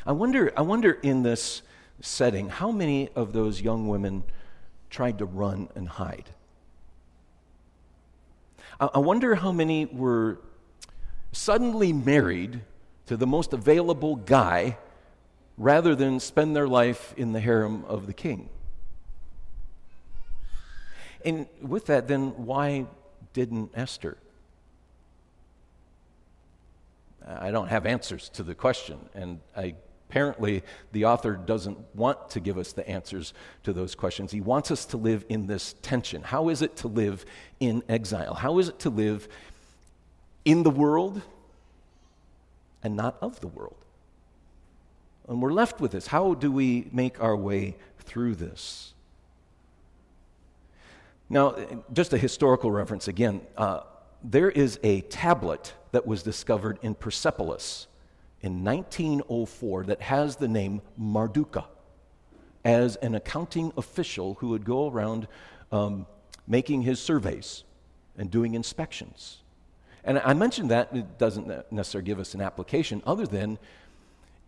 I 0.07 0.13
wonder, 0.13 0.53
I 0.55 0.61
wonder 0.61 0.93
in 1.03 1.23
this 1.23 1.61
setting 1.99 2.47
how 2.47 2.71
many 2.71 3.09
of 3.13 3.33
those 3.33 3.59
young 3.61 3.89
women 3.89 4.23
tried 4.89 5.17
to 5.17 5.25
run 5.25 5.67
and 5.75 5.85
hide. 5.85 6.29
I, 8.79 8.99
wonder 8.99 9.35
how 9.35 9.51
many 9.51 9.85
were 9.85 10.39
suddenly 11.33 11.91
married 11.91 12.61
to 13.07 13.17
the 13.17 13.27
most 13.27 13.51
available 13.51 14.15
guy 14.15 14.77
rather 15.57 15.93
than 15.93 16.21
spend 16.21 16.55
their 16.55 16.69
life 16.69 17.13
in 17.17 17.33
the 17.33 17.41
harem 17.41 17.83
of 17.85 18.07
the 18.07 18.13
king. 18.13 18.47
And 21.25 21.47
with 21.61 21.87
that, 21.87 22.07
then, 22.07 22.45
why 22.45 22.85
didn't 23.33 23.71
Esther? 23.73 24.17
I 27.27 27.51
don't 27.51 27.67
have 27.67 27.85
answers 27.85 28.29
to 28.29 28.43
the 28.43 28.55
question, 28.55 28.99
and 29.13 29.41
I 29.53 29.75
Apparently, 30.09 30.63
the 30.93 31.05
author 31.05 31.33
doesn't 31.33 31.77
want 31.93 32.29
to 32.29 32.39
give 32.39 32.57
us 32.57 32.71
the 32.71 32.87
answers 32.87 33.33
to 33.63 33.73
those 33.73 33.93
questions. 33.93 34.31
He 34.31 34.39
wants 34.39 34.71
us 34.71 34.85
to 34.85 34.97
live 34.97 35.25
in 35.27 35.47
this 35.47 35.75
tension. 35.81 36.23
How 36.23 36.47
is 36.47 36.61
it 36.61 36.77
to 36.77 36.87
live 36.87 37.25
in 37.59 37.83
exile? 37.89 38.33
How 38.33 38.57
is 38.59 38.69
it 38.69 38.79
to 38.79 38.89
live 38.89 39.27
in 40.45 40.63
the 40.63 40.69
world 40.69 41.21
and 42.81 42.95
not 42.95 43.17
of 43.21 43.41
the 43.41 43.47
world? 43.47 43.75
And 45.27 45.41
we're 45.41 45.51
left 45.51 45.81
with 45.81 45.91
this. 45.91 46.07
How 46.07 46.35
do 46.35 46.53
we 46.53 46.87
make 46.93 47.21
our 47.21 47.35
way 47.35 47.75
through 47.99 48.35
this? 48.35 48.93
Now, 51.29 51.55
just 51.91 52.13
a 52.13 52.17
historical 52.17 52.71
reference 52.71 53.09
again. 53.09 53.41
Uh, 53.57 53.81
there 54.23 54.49
is 54.49 54.79
a 54.83 55.01
tablet 55.01 55.73
that 55.91 56.07
was 56.07 56.23
discovered 56.23 56.79
in 56.81 56.95
Persepolis 56.95 57.87
in 58.41 58.63
1904 58.63 59.85
that 59.85 60.01
has 60.01 60.35
the 60.35 60.47
name 60.47 60.81
Marduka 60.99 61.65
as 62.63 62.95
an 62.97 63.15
accounting 63.15 63.71
official 63.77 64.35
who 64.35 64.49
would 64.49 64.65
go 64.65 64.89
around 64.89 65.27
um, 65.71 66.05
making 66.47 66.81
his 66.81 66.99
surveys 66.99 67.63
and 68.17 68.29
doing 68.29 68.55
inspections. 68.55 69.37
And 70.03 70.19
I 70.19 70.33
mentioned 70.33 70.71
that 70.71 70.95
it 70.95 71.17
doesn't 71.17 71.71
necessarily 71.71 72.05
give 72.05 72.19
us 72.19 72.33
an 72.33 72.41
application, 72.41 73.01
other 73.05 73.25
than 73.25 73.59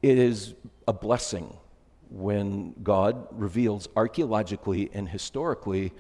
it 0.02 0.18
is 0.18 0.54
a 0.88 0.94
blessing 0.94 1.56
when 2.10 2.74
God 2.82 3.28
reveals 3.32 3.88
archaeologically 3.96 4.90
and 4.94 5.08
historically 5.08 5.92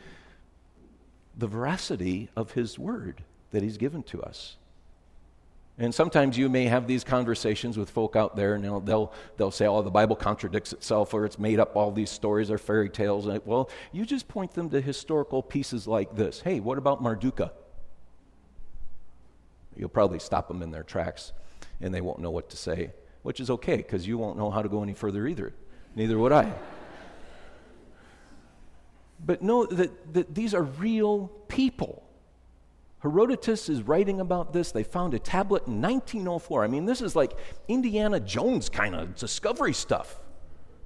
the 1.37 1.47
veracity 1.47 2.29
of 2.35 2.51
His 2.53 2.79
word 2.79 3.23
that 3.51 3.61
He's 3.63 3.77
given 3.77 4.03
to 4.03 4.21
us. 4.21 4.57
And 5.81 5.95
sometimes 5.95 6.37
you 6.37 6.49
may 6.49 6.65
have 6.65 6.87
these 6.87 7.05
conversations 7.05 7.77
with 7.77 7.89
folk 7.89 8.17
out 8.17 8.35
there, 8.35 8.53
and 8.53 8.63
they'll, 8.63 8.81
they'll, 8.81 9.13
they'll 9.37 9.49
say, 9.49 9.65
oh, 9.65 9.81
the 9.81 9.89
Bible 9.89 10.17
contradicts 10.17 10.73
itself, 10.73 11.13
or 11.13 11.23
it's 11.25 11.39
made 11.39 11.57
up 11.57 11.77
all 11.77 11.89
these 11.89 12.09
stories 12.09 12.51
or 12.51 12.57
fairy 12.57 12.89
tales. 12.89 13.25
And, 13.27 13.41
well, 13.45 13.69
you 13.93 14.05
just 14.05 14.27
point 14.27 14.53
them 14.53 14.69
to 14.71 14.81
historical 14.81 15.41
pieces 15.41 15.87
like 15.87 16.17
this. 16.17 16.41
Hey, 16.41 16.59
what 16.59 16.77
about 16.77 17.01
Marduka? 17.01 17.51
You'll 19.77 19.87
probably 19.87 20.19
stop 20.19 20.49
them 20.49 20.61
in 20.61 20.71
their 20.71 20.83
tracks, 20.83 21.31
and 21.79 21.93
they 21.93 22.01
won't 22.01 22.19
know 22.19 22.31
what 22.31 22.49
to 22.49 22.57
say, 22.57 22.91
which 23.23 23.39
is 23.39 23.49
okay, 23.49 23.77
because 23.77 24.05
you 24.05 24.17
won't 24.17 24.37
know 24.37 24.51
how 24.51 24.61
to 24.61 24.67
go 24.67 24.83
any 24.83 24.93
further 24.93 25.25
either. 25.27 25.53
Neither 25.95 26.19
would 26.19 26.33
I. 26.33 26.51
But 29.25 29.41
know 29.41 29.65
that, 29.65 30.13
that 30.13 30.35
these 30.35 30.53
are 30.53 30.63
real 30.63 31.29
people. 31.47 32.03
Herodotus 32.99 33.69
is 33.69 33.81
writing 33.83 34.19
about 34.19 34.51
this. 34.51 34.71
They 34.71 34.83
found 34.83 35.13
a 35.13 35.19
tablet 35.19 35.67
in 35.67 35.81
1904. 35.81 36.63
I 36.63 36.67
mean, 36.67 36.85
this 36.85 37.01
is 37.01 37.15
like 37.15 37.31
Indiana 37.67 38.19
Jones 38.19 38.67
kind 38.67 38.93
of 38.93 39.15
discovery 39.15 39.73
stuff. 39.73 40.19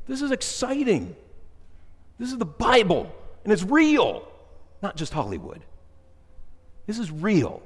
This 0.06 0.22
is 0.22 0.32
exciting. 0.32 1.16
This 2.20 2.32
is 2.32 2.38
the 2.38 2.46
Bible, 2.46 3.14
and 3.44 3.52
it's 3.52 3.64
real, 3.64 4.28
not 4.82 4.96
just 4.96 5.14
Hollywood. 5.14 5.66
This 6.86 7.00
is 7.00 7.10
real. 7.10 7.62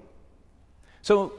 So, 1.01 1.33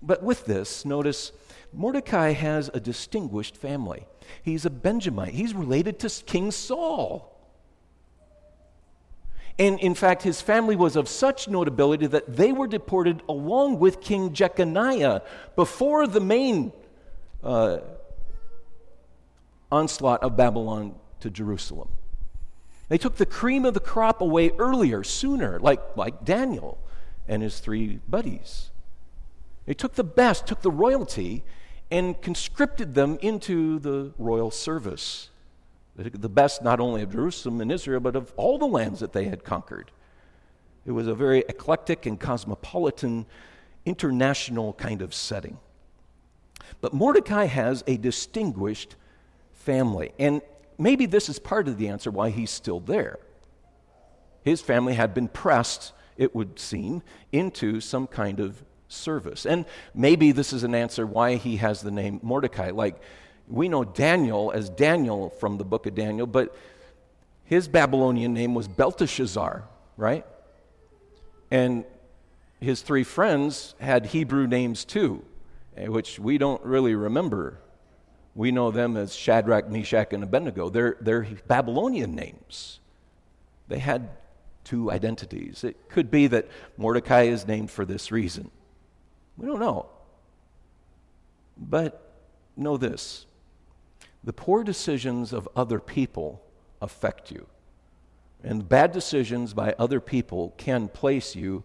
but 0.00 0.22
with 0.22 0.46
this, 0.46 0.84
notice 0.84 1.32
Mordecai 1.72 2.32
has 2.32 2.70
a 2.72 2.80
distinguished 2.80 3.56
family. 3.56 4.06
He's 4.42 4.64
a 4.64 4.70
Benjamite, 4.70 5.34
he's 5.34 5.54
related 5.54 5.98
to 6.00 6.24
King 6.24 6.50
Saul. 6.50 7.35
And 9.58 9.80
in 9.80 9.94
fact, 9.94 10.22
his 10.22 10.42
family 10.42 10.76
was 10.76 10.96
of 10.96 11.08
such 11.08 11.48
notability 11.48 12.06
that 12.08 12.36
they 12.36 12.52
were 12.52 12.66
deported 12.66 13.22
along 13.28 13.78
with 13.78 14.00
King 14.00 14.32
Jeconiah 14.32 15.22
before 15.54 16.06
the 16.06 16.20
main 16.20 16.72
uh, 17.42 17.78
onslaught 19.72 20.22
of 20.22 20.36
Babylon 20.36 20.94
to 21.20 21.30
Jerusalem. 21.30 21.88
They 22.88 22.98
took 22.98 23.16
the 23.16 23.26
cream 23.26 23.64
of 23.64 23.74
the 23.74 23.80
crop 23.80 24.20
away 24.20 24.52
earlier, 24.58 25.02
sooner, 25.02 25.58
like, 25.58 25.96
like 25.96 26.24
Daniel 26.24 26.78
and 27.26 27.42
his 27.42 27.58
three 27.58 28.00
buddies. 28.06 28.70
They 29.64 29.74
took 29.74 29.94
the 29.94 30.04
best, 30.04 30.46
took 30.46 30.60
the 30.60 30.70
royalty, 30.70 31.42
and 31.90 32.20
conscripted 32.20 32.94
them 32.94 33.18
into 33.22 33.78
the 33.78 34.12
royal 34.18 34.50
service 34.50 35.30
the 35.96 36.28
best 36.28 36.62
not 36.62 36.78
only 36.78 37.02
of 37.02 37.12
Jerusalem 37.12 37.60
and 37.60 37.72
Israel, 37.72 38.00
but 38.00 38.16
of 38.16 38.32
all 38.36 38.58
the 38.58 38.66
lands 38.66 39.00
that 39.00 39.12
they 39.12 39.24
had 39.24 39.44
conquered. 39.44 39.90
It 40.84 40.92
was 40.92 41.06
a 41.08 41.14
very 41.14 41.40
eclectic 41.48 42.06
and 42.06 42.20
cosmopolitan, 42.20 43.26
international 43.84 44.74
kind 44.74 45.02
of 45.02 45.14
setting. 45.14 45.58
But 46.80 46.92
Mordecai 46.92 47.46
has 47.46 47.82
a 47.86 47.96
distinguished 47.96 48.96
family, 49.52 50.12
and 50.18 50.42
maybe 50.78 51.06
this 51.06 51.28
is 51.28 51.38
part 51.38 51.66
of 51.66 51.78
the 51.78 51.88
answer 51.88 52.10
why 52.10 52.30
he's 52.30 52.50
still 52.50 52.80
there. 52.80 53.18
His 54.42 54.60
family 54.60 54.94
had 54.94 55.14
been 55.14 55.28
pressed, 55.28 55.92
it 56.16 56.34
would 56.34 56.58
seem, 56.58 57.02
into 57.32 57.80
some 57.80 58.06
kind 58.06 58.38
of 58.38 58.62
service. 58.88 59.44
And 59.46 59.64
maybe 59.94 60.30
this 60.30 60.52
is 60.52 60.62
an 60.62 60.74
answer 60.74 61.06
why 61.06 61.36
he 61.36 61.56
has 61.56 61.80
the 61.80 61.90
name 61.90 62.20
Mordecai. 62.22 62.70
Like, 62.70 63.00
we 63.48 63.68
know 63.68 63.84
Daniel 63.84 64.52
as 64.52 64.68
Daniel 64.68 65.30
from 65.30 65.58
the 65.58 65.64
book 65.64 65.86
of 65.86 65.94
Daniel, 65.94 66.26
but 66.26 66.54
his 67.44 67.68
Babylonian 67.68 68.34
name 68.34 68.54
was 68.54 68.66
Belteshazzar, 68.66 69.64
right? 69.96 70.26
And 71.50 71.84
his 72.60 72.82
three 72.82 73.04
friends 73.04 73.74
had 73.78 74.06
Hebrew 74.06 74.46
names 74.46 74.84
too, 74.84 75.24
eh, 75.76 75.86
which 75.86 76.18
we 76.18 76.38
don't 76.38 76.62
really 76.64 76.94
remember. 76.94 77.60
We 78.34 78.50
know 78.50 78.70
them 78.70 78.96
as 78.96 79.14
Shadrach, 79.14 79.68
Meshach, 79.70 80.12
and 80.12 80.22
Abednego. 80.22 80.68
They're, 80.68 80.96
they're 81.00 81.26
Babylonian 81.46 82.14
names. 82.14 82.80
They 83.68 83.78
had 83.78 84.08
two 84.64 84.90
identities. 84.90 85.62
It 85.62 85.88
could 85.88 86.10
be 86.10 86.26
that 86.26 86.48
Mordecai 86.76 87.22
is 87.22 87.46
named 87.46 87.70
for 87.70 87.84
this 87.84 88.10
reason. 88.10 88.50
We 89.36 89.46
don't 89.46 89.60
know. 89.60 89.86
But 91.56 92.02
know 92.56 92.76
this 92.76 93.26
the 94.26 94.32
poor 94.32 94.64
decisions 94.64 95.32
of 95.32 95.48
other 95.56 95.78
people 95.78 96.42
affect 96.82 97.30
you. 97.30 97.46
And 98.42 98.68
bad 98.68 98.92
decisions 98.92 99.54
by 99.54 99.74
other 99.78 100.00
people 100.00 100.52
can 100.58 100.88
place 100.88 101.34
you 101.34 101.62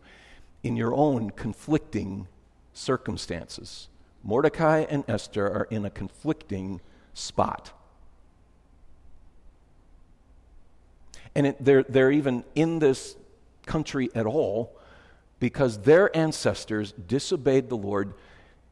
in 0.64 0.78
your 0.78 0.94
own 0.94 1.32
conflicting 1.32 2.28
circumstances. 2.72 3.90
Mordecai 4.24 4.86
and 4.88 5.04
Esther 5.08 5.48
are 5.48 5.68
in 5.72 5.86
a 5.86 5.90
conflicting 5.90 6.82
spot. 7.16 7.74
And 11.34 11.48
it, 11.48 11.66
they're, 11.66 11.84
they're 11.84 12.12
even 12.12 12.44
in 12.54 12.78
this 12.78 13.16
country 13.66 14.10
at 14.14 14.28
all 14.28 14.78
because 15.40 15.80
their 15.80 16.16
ancestors 16.16 16.92
disobeyed 17.08 17.70
the 17.70 17.78
Lord 17.78 18.14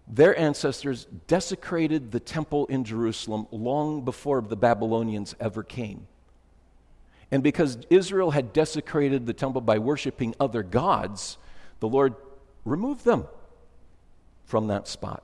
their 0.09 0.37
ancestors 0.37 1.05
desecrated 1.27 2.11
the 2.11 2.19
temple 2.19 2.65
in 2.65 2.83
Jerusalem 2.83 3.47
long 3.51 4.03
before 4.03 4.41
the 4.41 4.55
Babylonians 4.55 5.35
ever 5.39 5.61
came. 5.61 6.07
And 7.31 7.43
because 7.43 7.77
Israel 7.91 8.31
had 8.31 8.51
desecrated 8.51 9.27
the 9.27 9.33
temple 9.33 9.61
by 9.61 9.77
worshiping 9.77 10.33
other 10.39 10.63
gods, 10.63 11.37
the 11.79 11.87
Lord 11.87 12.15
removed 12.65 13.05
them 13.05 13.27
from 14.45 14.67
that 14.67 14.87
spot. 14.87 15.23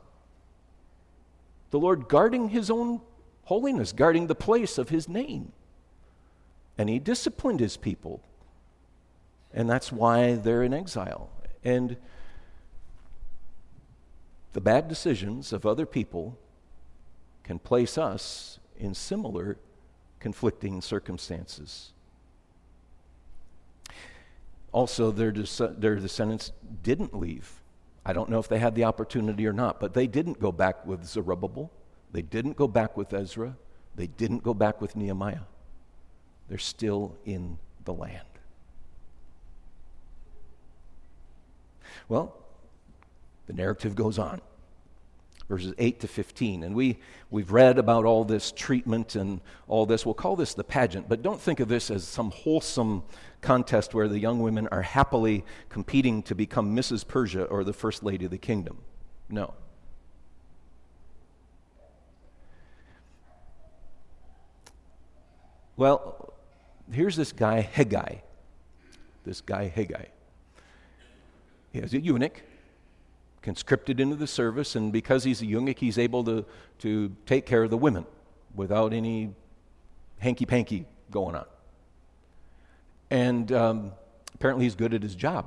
The 1.72 1.80
Lord 1.80 2.08
guarding 2.08 2.50
his 2.50 2.70
own 2.70 3.02
holiness, 3.46 3.92
guarding 3.92 4.28
the 4.28 4.36
place 4.36 4.78
of 4.78 4.90
his 4.90 5.10
name. 5.10 5.52
And 6.78 6.90
he 6.90 7.00
disciplined 7.00 7.60
his 7.60 7.76
people. 7.76 8.22
And 9.52 9.68
that's 9.68 9.92
why 9.92 10.36
they're 10.36 10.62
in 10.62 10.76
exile. 10.76 11.30
And 11.64 11.98
the 14.56 14.62
bad 14.62 14.88
decisions 14.88 15.52
of 15.52 15.66
other 15.66 15.86
people 15.86 16.38
can 17.44 17.60
place 17.60 17.98
us 17.98 18.58
in 18.78 18.94
similar 18.94 19.58
conflicting 20.22 20.80
circumstances. 20.80 21.92
Also, 24.72 25.12
their, 25.12 25.34
their 25.34 25.96
descendants 25.98 26.54
didn't 26.84 27.14
leave. 27.14 27.52
I 28.06 28.14
don't 28.14 28.30
know 28.30 28.40
if 28.40 28.48
they 28.48 28.60
had 28.60 28.76
the 28.76 28.86
opportunity 28.86 29.46
or 29.46 29.52
not, 29.52 29.82
but 29.82 29.94
they 29.94 30.08
didn't 30.08 30.40
go 30.40 30.54
back 30.54 30.86
with 30.86 31.04
Zerubbabel. 31.04 31.70
They 32.14 32.22
didn't 32.22 32.56
go 32.56 32.70
back 32.70 32.96
with 32.96 33.14
Ezra. 33.14 33.58
They 33.98 34.08
didn't 34.08 34.42
go 34.42 34.54
back 34.54 34.80
with 34.80 34.96
Nehemiah. 34.96 35.48
They're 36.48 36.58
still 36.60 37.18
in 37.26 37.60
the 37.84 37.94
land. 37.94 38.22
Well, 42.08 42.45
the 43.48 43.54
narrative 43.54 43.96
goes 43.96 44.18
on. 44.20 44.42
Verses 45.48 45.74
8 45.78 46.00
to 46.00 46.08
15. 46.08 46.64
And 46.64 46.76
we, 46.76 46.98
we've 47.30 47.52
read 47.52 47.78
about 47.78 48.06
all 48.06 48.24
this 48.24 48.52
treatment 48.52 49.16
and 49.16 49.42
all 49.68 49.86
this. 49.86 50.06
We'll 50.06 50.16
call 50.16 50.36
this 50.36 50.56
the 50.56 50.64
pageant, 50.64 51.08
but 51.08 51.22
don't 51.22 51.40
think 51.40 51.60
of 51.60 51.68
this 51.68 51.92
as 51.92 52.04
some 52.04 52.32
wholesome 52.32 53.04
contest 53.42 53.94
where 53.94 54.08
the 54.08 54.18
young 54.18 54.40
women 54.40 54.68
are 54.72 54.82
happily 54.82 55.46
competing 55.70 56.24
to 56.24 56.34
become 56.34 56.76
Mrs. 56.76 57.08
Persia 57.08 57.44
or 57.44 57.64
the 57.64 57.74
First 57.74 58.02
Lady 58.02 58.26
of 58.26 58.32
the 58.32 58.40
Kingdom. 58.40 58.80
No. 59.30 59.54
Well, 65.78 66.34
here's 66.92 67.16
this 67.16 67.32
guy, 67.32 67.70
Hegai. 67.76 68.22
This 69.26 69.42
guy, 69.42 69.72
Hegai. 69.76 70.08
He 71.72 71.82
has 71.82 71.94
a 71.94 72.00
eunuch 72.00 72.42
conscripted 73.46 74.00
into 74.00 74.16
the 74.16 74.26
service, 74.26 74.76
and 74.76 74.92
because 74.92 75.24
he's 75.24 75.40
a 75.40 75.46
eunuch, 75.46 75.78
he's 75.78 76.00
able 76.00 76.24
to, 76.24 76.44
to 76.80 77.16
take 77.28 77.46
care 77.46 77.62
of 77.62 77.70
the 77.70 77.78
women 77.78 78.04
without 78.56 78.92
any 78.92 79.36
hanky 80.18 80.48
panky 80.48 80.86
going 81.12 81.36
on. 81.36 81.46
And 83.12 83.52
um, 83.52 83.92
apparently, 84.34 84.66
he's 84.66 84.74
good 84.74 84.96
at 84.96 85.04
his 85.04 85.14
job. 85.14 85.46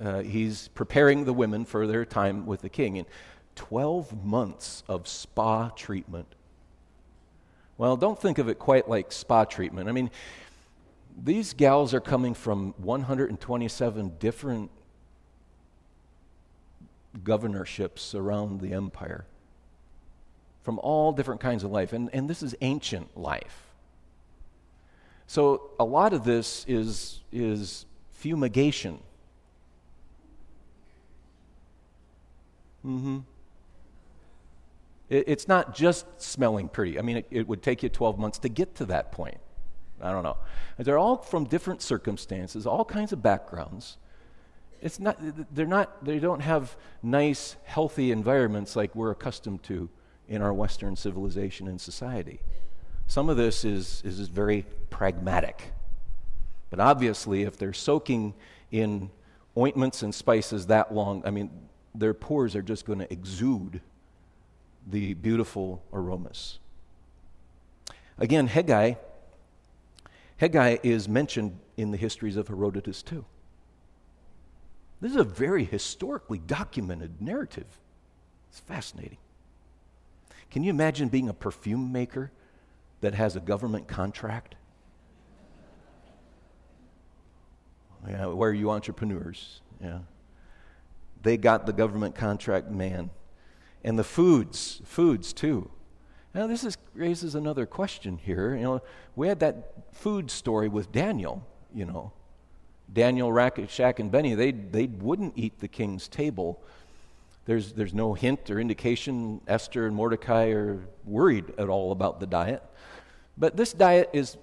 Uh, 0.00 0.20
he's 0.20 0.68
preparing 0.68 1.24
the 1.24 1.32
women 1.32 1.64
for 1.64 1.88
their 1.88 2.04
time 2.04 2.46
with 2.46 2.60
the 2.60 2.68
king. 2.68 2.98
And 2.98 3.06
12 3.56 4.24
months 4.24 4.84
of 4.86 5.08
spa 5.08 5.70
treatment. 5.70 6.28
Well, 7.78 7.96
don't 7.96 8.20
think 8.20 8.38
of 8.38 8.48
it 8.48 8.60
quite 8.60 8.88
like 8.88 9.10
spa 9.10 9.44
treatment. 9.44 9.88
I 9.88 9.92
mean, 9.92 10.12
these 11.20 11.52
gals 11.52 11.94
are 11.94 12.00
coming 12.00 12.32
from 12.34 12.74
127 12.78 14.12
different 14.20 14.70
governorships 17.24 18.14
around 18.14 18.60
the 18.60 18.72
empire, 18.72 19.24
from 20.62 20.78
all 20.80 21.12
different 21.12 21.40
kinds 21.40 21.64
of 21.64 21.70
life. 21.70 21.92
And, 21.92 22.10
and 22.12 22.28
this 22.28 22.42
is 22.42 22.54
ancient 22.60 23.16
life. 23.16 23.68
So 25.26 25.70
a 25.78 25.84
lot 25.84 26.12
of 26.12 26.24
this 26.24 26.64
is, 26.66 27.20
is 27.32 27.84
fumigation. 28.12 29.00
Mm-hmm. 32.84 33.18
It, 35.10 35.24
it's 35.26 35.48
not 35.48 35.74
just 35.74 36.06
smelling 36.20 36.68
pretty. 36.68 36.98
I 36.98 37.02
mean, 37.02 37.18
it, 37.18 37.26
it 37.30 37.48
would 37.48 37.62
take 37.62 37.82
you 37.82 37.88
12 37.88 38.18
months 38.18 38.38
to 38.40 38.48
get 38.48 38.74
to 38.76 38.86
that 38.86 39.12
point. 39.12 39.38
I 40.00 40.12
don't 40.12 40.22
know. 40.22 40.36
They're 40.78 40.98
all 40.98 41.18
from 41.18 41.44
different 41.44 41.82
circumstances, 41.82 42.66
all 42.66 42.84
kinds 42.84 43.12
of 43.12 43.22
backgrounds. 43.22 43.96
It's 44.80 45.00
not, 45.00 45.18
they're 45.54 45.66
not, 45.66 46.04
they 46.04 46.18
don't 46.18 46.40
have 46.40 46.76
nice, 47.02 47.56
healthy 47.64 48.12
environments 48.12 48.76
like 48.76 48.94
we're 48.94 49.10
accustomed 49.10 49.62
to 49.64 49.88
in 50.28 50.42
our 50.42 50.52
Western 50.52 50.94
civilization 50.94 51.66
and 51.68 51.80
society. 51.80 52.40
Some 53.06 53.28
of 53.28 53.36
this 53.36 53.64
is, 53.64 54.02
is 54.04 54.20
very 54.28 54.66
pragmatic. 54.90 55.72
But 56.70 56.80
obviously, 56.80 57.42
if 57.42 57.56
they're 57.56 57.72
soaking 57.72 58.34
in 58.70 59.10
ointments 59.56 60.02
and 60.02 60.14
spices 60.14 60.66
that 60.66 60.94
long, 60.94 61.22
I 61.24 61.30
mean, 61.30 61.50
their 61.94 62.14
pores 62.14 62.54
are 62.54 62.62
just 62.62 62.84
going 62.84 62.98
to 62.98 63.10
exude 63.12 63.80
the 64.86 65.14
beautiful 65.14 65.82
aromas. 65.92 66.58
Again, 68.18 68.48
Hegai, 68.48 68.96
Hegai 70.40 70.78
is 70.82 71.08
mentioned 71.08 71.58
in 71.76 71.90
the 71.90 71.96
histories 71.96 72.36
of 72.36 72.48
Herodotus 72.48 73.02
too. 73.02 73.24
This 75.00 75.12
is 75.12 75.16
a 75.16 75.24
very 75.24 75.64
historically 75.64 76.38
documented 76.38 77.20
narrative. 77.20 77.80
It's 78.50 78.60
fascinating. 78.60 79.18
Can 80.50 80.64
you 80.64 80.70
imagine 80.70 81.08
being 81.08 81.28
a 81.28 81.34
perfume 81.34 81.92
maker 81.92 82.32
that 83.00 83.14
has 83.14 83.36
a 83.36 83.40
government 83.40 83.86
contract? 83.86 84.54
Yeah, 88.08 88.26
where 88.26 88.50
are 88.50 88.54
you 88.54 88.70
entrepreneurs? 88.70 89.60
Yeah. 89.82 90.00
They 91.22 91.36
got 91.36 91.66
the 91.66 91.72
government 91.72 92.14
contract 92.14 92.70
man 92.70 93.10
and 93.84 93.98
the 93.98 94.04
foods, 94.04 94.80
foods 94.84 95.32
too. 95.32 95.70
Now, 96.34 96.46
this 96.46 96.64
is, 96.64 96.76
raises 96.94 97.34
another 97.34 97.66
question 97.66 98.18
here. 98.18 98.54
You 98.54 98.62
know, 98.62 98.82
we 99.16 99.28
had 99.28 99.40
that 99.40 99.72
food 99.92 100.30
story 100.30 100.68
with 100.68 100.92
Daniel, 100.92 101.46
you 101.74 101.84
know. 101.84 102.12
Daniel, 102.92 103.30
Shadrach, 103.68 104.00
and 104.00 104.10
Benny, 104.10 104.34
they, 104.34 104.50
they 104.52 104.86
wouldn't 104.86 105.34
eat 105.36 105.60
the 105.60 105.68
king's 105.68 106.08
table. 106.08 106.62
There's, 107.44 107.72
there's 107.72 107.94
no 107.94 108.14
hint 108.14 108.50
or 108.50 108.60
indication 108.60 109.40
Esther 109.46 109.86
and 109.86 109.94
Mordecai 109.94 110.48
are 110.48 110.86
worried 111.04 111.52
at 111.58 111.68
all 111.68 111.92
about 111.92 112.20
the 112.20 112.26
diet. 112.26 112.62
But 113.36 113.56
this 113.56 113.72
diet 113.72 114.10
is 114.12 114.36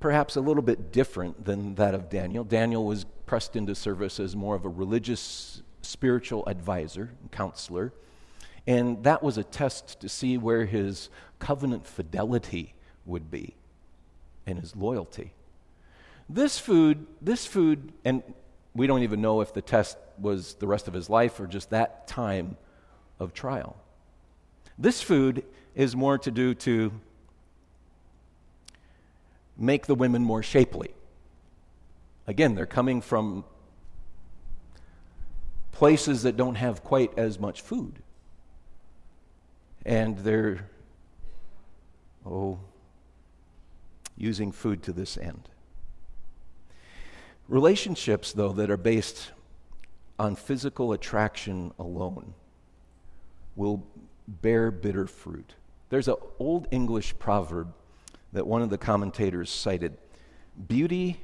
perhaps 0.00 0.36
a 0.36 0.40
little 0.40 0.62
bit 0.62 0.92
different 0.92 1.44
than 1.44 1.74
that 1.76 1.94
of 1.94 2.08
Daniel. 2.08 2.42
Daniel 2.42 2.84
was 2.84 3.04
pressed 3.26 3.54
into 3.54 3.74
service 3.74 4.18
as 4.18 4.34
more 4.34 4.56
of 4.56 4.64
a 4.64 4.68
religious, 4.68 5.62
spiritual 5.82 6.44
advisor, 6.46 7.10
counselor. 7.30 7.92
And 8.66 9.04
that 9.04 9.22
was 9.22 9.38
a 9.38 9.44
test 9.44 10.00
to 10.00 10.08
see 10.08 10.38
where 10.38 10.64
his 10.64 11.10
covenant 11.38 11.86
fidelity 11.86 12.74
would 13.04 13.30
be 13.30 13.54
and 14.46 14.58
his 14.58 14.74
loyalty. 14.74 15.32
This 16.32 16.60
food, 16.60 17.08
this 17.20 17.44
food, 17.44 17.92
and 18.04 18.22
we 18.72 18.86
don't 18.86 19.02
even 19.02 19.20
know 19.20 19.40
if 19.40 19.52
the 19.52 19.60
test 19.60 19.98
was 20.16 20.54
the 20.54 20.66
rest 20.68 20.86
of 20.86 20.94
his 20.94 21.10
life 21.10 21.40
or 21.40 21.48
just 21.48 21.70
that 21.70 22.06
time 22.06 22.56
of 23.18 23.34
trial. 23.34 23.76
This 24.78 25.02
food 25.02 25.42
is 25.74 25.96
more 25.96 26.18
to 26.18 26.30
do 26.30 26.54
to 26.54 26.92
make 29.58 29.86
the 29.86 29.96
women 29.96 30.22
more 30.22 30.40
shapely. 30.40 30.94
Again, 32.28 32.54
they're 32.54 32.64
coming 32.64 33.00
from 33.00 33.44
places 35.72 36.22
that 36.22 36.36
don't 36.36 36.54
have 36.54 36.84
quite 36.84 37.18
as 37.18 37.40
much 37.40 37.60
food 37.60 38.04
and 39.84 40.16
they're, 40.18 40.70
oh, 42.24 42.60
using 44.16 44.52
food 44.52 44.84
to 44.84 44.92
this 44.92 45.18
end. 45.18 45.48
Relationships, 47.50 48.32
though, 48.32 48.52
that 48.52 48.70
are 48.70 48.76
based 48.76 49.32
on 50.20 50.36
physical 50.36 50.92
attraction 50.92 51.72
alone 51.80 52.32
will 53.56 53.84
bear 54.28 54.70
bitter 54.70 55.08
fruit. 55.08 55.54
There's 55.88 56.06
an 56.06 56.14
old 56.38 56.68
English 56.70 57.18
proverb 57.18 57.74
that 58.32 58.46
one 58.46 58.62
of 58.62 58.70
the 58.70 58.78
commentators 58.78 59.50
cited 59.50 59.98
Beauty 60.68 61.20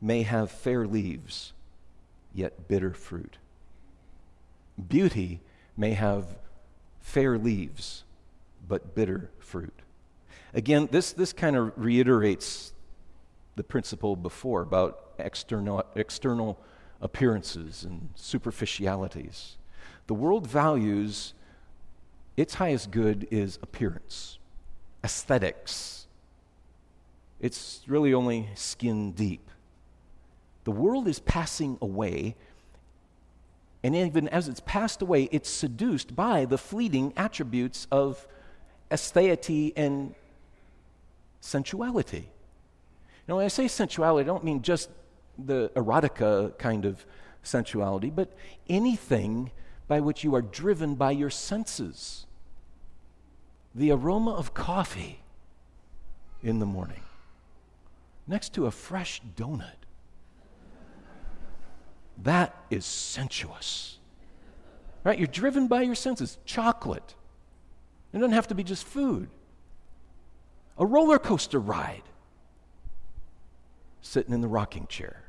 may 0.00 0.22
have 0.22 0.50
fair 0.50 0.84
leaves, 0.84 1.52
yet 2.34 2.66
bitter 2.66 2.92
fruit. 2.92 3.36
Beauty 4.88 5.40
may 5.76 5.92
have 5.92 6.38
fair 7.00 7.38
leaves, 7.38 8.02
but 8.66 8.96
bitter 8.96 9.30
fruit. 9.38 9.82
Again, 10.54 10.88
this, 10.90 11.12
this 11.12 11.32
kind 11.32 11.54
of 11.54 11.72
reiterates 11.76 12.72
the 13.54 13.62
principle 13.62 14.16
before 14.16 14.62
about 14.62 15.07
external, 15.18 15.84
external 15.94 16.58
appearances 17.00 17.84
and 17.84 18.10
superficialities. 18.14 19.56
The 20.06 20.14
world 20.14 20.46
values 20.46 21.34
its 22.36 22.54
highest 22.54 22.90
good 22.90 23.26
is 23.30 23.58
appearance, 23.62 24.38
aesthetics. 25.04 26.06
It's 27.40 27.82
really 27.86 28.14
only 28.14 28.48
skin 28.54 29.12
deep. 29.12 29.50
The 30.64 30.70
world 30.70 31.08
is 31.08 31.18
passing 31.18 31.78
away 31.80 32.36
and 33.82 33.94
even 33.94 34.28
as 34.28 34.48
it's 34.48 34.60
passed 34.60 35.02
away, 35.02 35.28
it's 35.30 35.48
seduced 35.48 36.16
by 36.16 36.44
the 36.44 36.58
fleeting 36.58 37.12
attributes 37.16 37.86
of 37.90 38.26
aestheity 38.90 39.72
and 39.76 40.14
sensuality. 41.40 42.28
Now, 43.28 43.36
when 43.36 43.44
I 43.44 43.48
say 43.48 43.68
sensuality, 43.68 44.24
I 44.24 44.26
don't 44.26 44.44
mean 44.44 44.62
just 44.62 44.90
the 45.38 45.70
erotica 45.76 46.56
kind 46.58 46.84
of 46.84 47.06
sensuality, 47.42 48.10
but 48.10 48.32
anything 48.68 49.50
by 49.86 50.00
which 50.00 50.24
you 50.24 50.34
are 50.34 50.42
driven 50.42 50.94
by 50.94 51.12
your 51.12 51.30
senses. 51.30 52.26
The 53.74 53.90
aroma 53.90 54.32
of 54.32 54.54
coffee 54.54 55.22
in 56.42 56.58
the 56.58 56.66
morning 56.66 57.02
next 58.26 58.52
to 58.54 58.66
a 58.66 58.70
fresh 58.70 59.22
donut 59.36 59.78
that 62.22 62.54
is 62.70 62.84
sensuous. 62.84 63.98
Right? 65.04 65.18
You're 65.18 65.28
driven 65.28 65.68
by 65.68 65.82
your 65.82 65.94
senses. 65.94 66.38
Chocolate. 66.44 67.14
It 68.12 68.18
doesn't 68.18 68.32
have 68.32 68.48
to 68.48 68.54
be 68.54 68.64
just 68.64 68.84
food. 68.84 69.28
A 70.76 70.84
roller 70.84 71.18
coaster 71.18 71.58
ride. 71.58 72.02
Sitting 74.00 74.34
in 74.34 74.40
the 74.40 74.48
rocking 74.48 74.86
chair. 74.86 75.22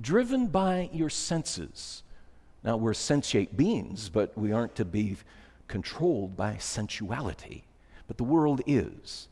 Driven 0.00 0.46
by 0.46 0.90
your 0.92 1.10
senses. 1.10 2.02
Now, 2.64 2.76
we're 2.76 2.92
sensate 2.92 3.56
beings, 3.56 4.08
but 4.08 4.36
we 4.36 4.52
aren't 4.52 4.76
to 4.76 4.84
be 4.84 5.16
controlled 5.68 6.36
by 6.36 6.56
sensuality. 6.58 7.64
But 8.06 8.16
the 8.18 8.24
world 8.24 8.60
is. 8.66 9.28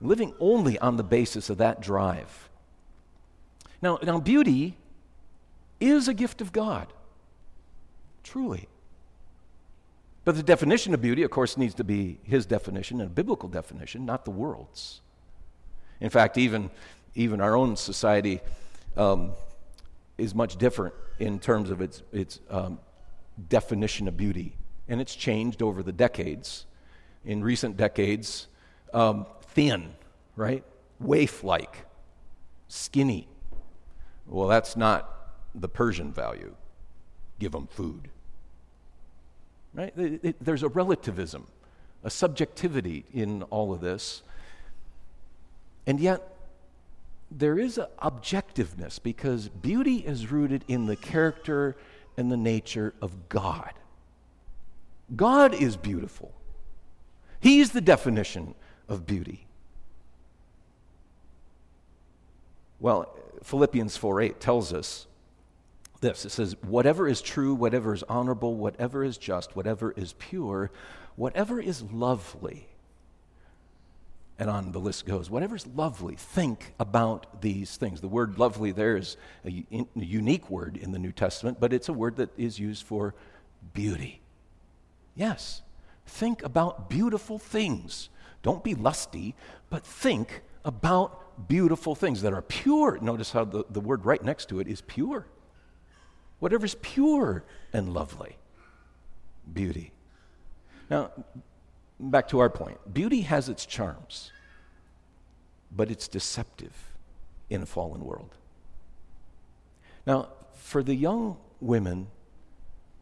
Living 0.00 0.34
only 0.40 0.78
on 0.78 0.96
the 0.96 1.04
basis 1.04 1.50
of 1.50 1.58
that 1.58 1.80
drive. 1.80 2.48
Now, 3.82 3.98
now 4.02 4.18
beauty 4.20 4.76
is 5.80 6.08
a 6.08 6.14
gift 6.14 6.40
of 6.40 6.52
God. 6.52 6.92
Truly. 8.22 8.68
But 10.24 10.36
the 10.36 10.42
definition 10.42 10.92
of 10.92 11.00
beauty, 11.00 11.22
of 11.22 11.30
course, 11.30 11.56
needs 11.56 11.74
to 11.74 11.84
be 11.84 12.18
his 12.22 12.44
definition, 12.44 13.00
a 13.00 13.06
biblical 13.06 13.48
definition, 13.48 14.04
not 14.04 14.24
the 14.24 14.30
world's. 14.30 15.00
In 16.00 16.10
fact, 16.10 16.36
even, 16.36 16.70
even 17.14 17.40
our 17.40 17.56
own 17.56 17.76
society 17.76 18.40
um, 18.98 19.32
is 20.18 20.34
much 20.34 20.56
different 20.56 20.94
in 21.18 21.38
terms 21.38 21.70
of 21.70 21.80
its, 21.80 22.02
its 22.12 22.40
um, 22.50 22.78
definition 23.48 24.08
of 24.08 24.16
beauty. 24.16 24.56
And 24.88 25.00
it's 25.00 25.14
changed 25.14 25.62
over 25.62 25.82
the 25.82 25.92
decades. 25.92 26.66
In 27.24 27.42
recent 27.42 27.76
decades, 27.76 28.48
um, 28.92 29.26
thin, 29.42 29.90
right? 30.36 30.64
Waif 30.98 31.44
like, 31.44 31.86
skinny. 32.68 33.28
Well, 34.26 34.48
that's 34.48 34.76
not 34.76 35.14
the 35.54 35.68
Persian 35.68 36.12
value 36.12 36.54
give 37.38 37.52
them 37.52 37.66
food. 37.68 38.08
right? 39.74 39.92
It, 39.96 40.20
it, 40.22 40.36
there's 40.40 40.62
a 40.62 40.68
relativism, 40.68 41.46
a 42.02 42.10
subjectivity 42.10 43.04
in 43.12 43.42
all 43.44 43.72
of 43.72 43.80
this. 43.80 44.22
And 45.86 46.00
yet, 46.00 46.37
there 47.30 47.58
is 47.58 47.78
an 47.78 47.86
objectiveness 48.02 49.02
because 49.02 49.48
beauty 49.48 49.96
is 49.98 50.30
rooted 50.30 50.64
in 50.68 50.86
the 50.86 50.96
character 50.96 51.76
and 52.16 52.32
the 52.32 52.36
nature 52.36 52.94
of 53.00 53.28
God. 53.28 53.72
God 55.14 55.54
is 55.54 55.76
beautiful. 55.76 56.32
He's 57.40 57.70
the 57.72 57.80
definition 57.80 58.54
of 58.88 59.06
beauty. 59.06 59.46
Well, 62.80 63.14
Philippians 63.42 63.96
4 63.96 64.20
8 64.20 64.40
tells 64.40 64.72
us 64.72 65.06
this 66.00 66.24
it 66.24 66.30
says, 66.30 66.56
Whatever 66.62 67.08
is 67.08 67.20
true, 67.20 67.54
whatever 67.54 67.92
is 67.92 68.02
honorable, 68.04 68.54
whatever 68.54 69.02
is 69.02 69.18
just, 69.18 69.56
whatever 69.56 69.92
is 69.92 70.14
pure, 70.18 70.70
whatever 71.16 71.60
is 71.60 71.82
lovely. 71.82 72.67
And 74.38 74.48
on 74.48 74.70
the 74.70 74.78
list 74.78 75.04
goes, 75.04 75.28
Whatever's 75.28 75.66
lovely, 75.66 76.14
think 76.14 76.74
about 76.78 77.42
these 77.42 77.76
things. 77.76 78.00
The 78.00 78.08
word 78.08 78.38
lovely 78.38 78.70
there 78.70 78.96
is 78.96 79.16
a, 79.44 79.64
unique 79.94 80.48
word 80.48 80.76
in 80.76 80.92
the 80.92 80.98
New 80.98 81.12
Testament, 81.12 81.58
but 81.58 81.72
it's 81.72 81.88
a 81.88 81.92
word 81.92 82.16
that 82.16 82.30
is 82.38 82.58
used 82.58 82.84
for 82.84 83.14
beauty. 83.74 84.20
Yes, 85.16 85.62
think 86.06 86.44
about 86.44 86.88
beautiful 86.88 87.38
things. 87.38 88.08
Don't 88.42 88.62
be 88.62 88.76
lusty, 88.76 89.34
but 89.70 89.84
think 89.84 90.42
about 90.64 91.48
beautiful 91.48 91.96
things 91.96 92.22
that 92.22 92.32
are 92.32 92.42
pure. 92.42 92.98
Notice 93.00 93.32
how 93.32 93.44
the, 93.44 93.64
the 93.70 93.80
word 93.80 94.04
right 94.04 94.22
next 94.22 94.48
to 94.50 94.60
it 94.60 94.68
is 94.68 94.80
pure. 94.82 95.26
Whatever's 96.38 96.76
pure 96.76 97.44
and 97.72 97.92
lovely. 97.92 98.36
Beauty. 99.52 99.92
Now, 100.88 101.10
back 102.00 102.28
to 102.28 102.38
our 102.38 102.50
point 102.50 102.78
beauty 102.92 103.22
has 103.22 103.48
its 103.48 103.66
charms, 103.66 104.32
but 105.70 105.90
it's 105.90 106.08
deceptive 106.08 106.74
in 107.50 107.62
a 107.62 107.66
fallen 107.66 108.04
world. 108.04 108.34
Now, 110.06 110.28
for 110.54 110.82
the 110.82 110.94
young 110.94 111.38
women, 111.60 112.08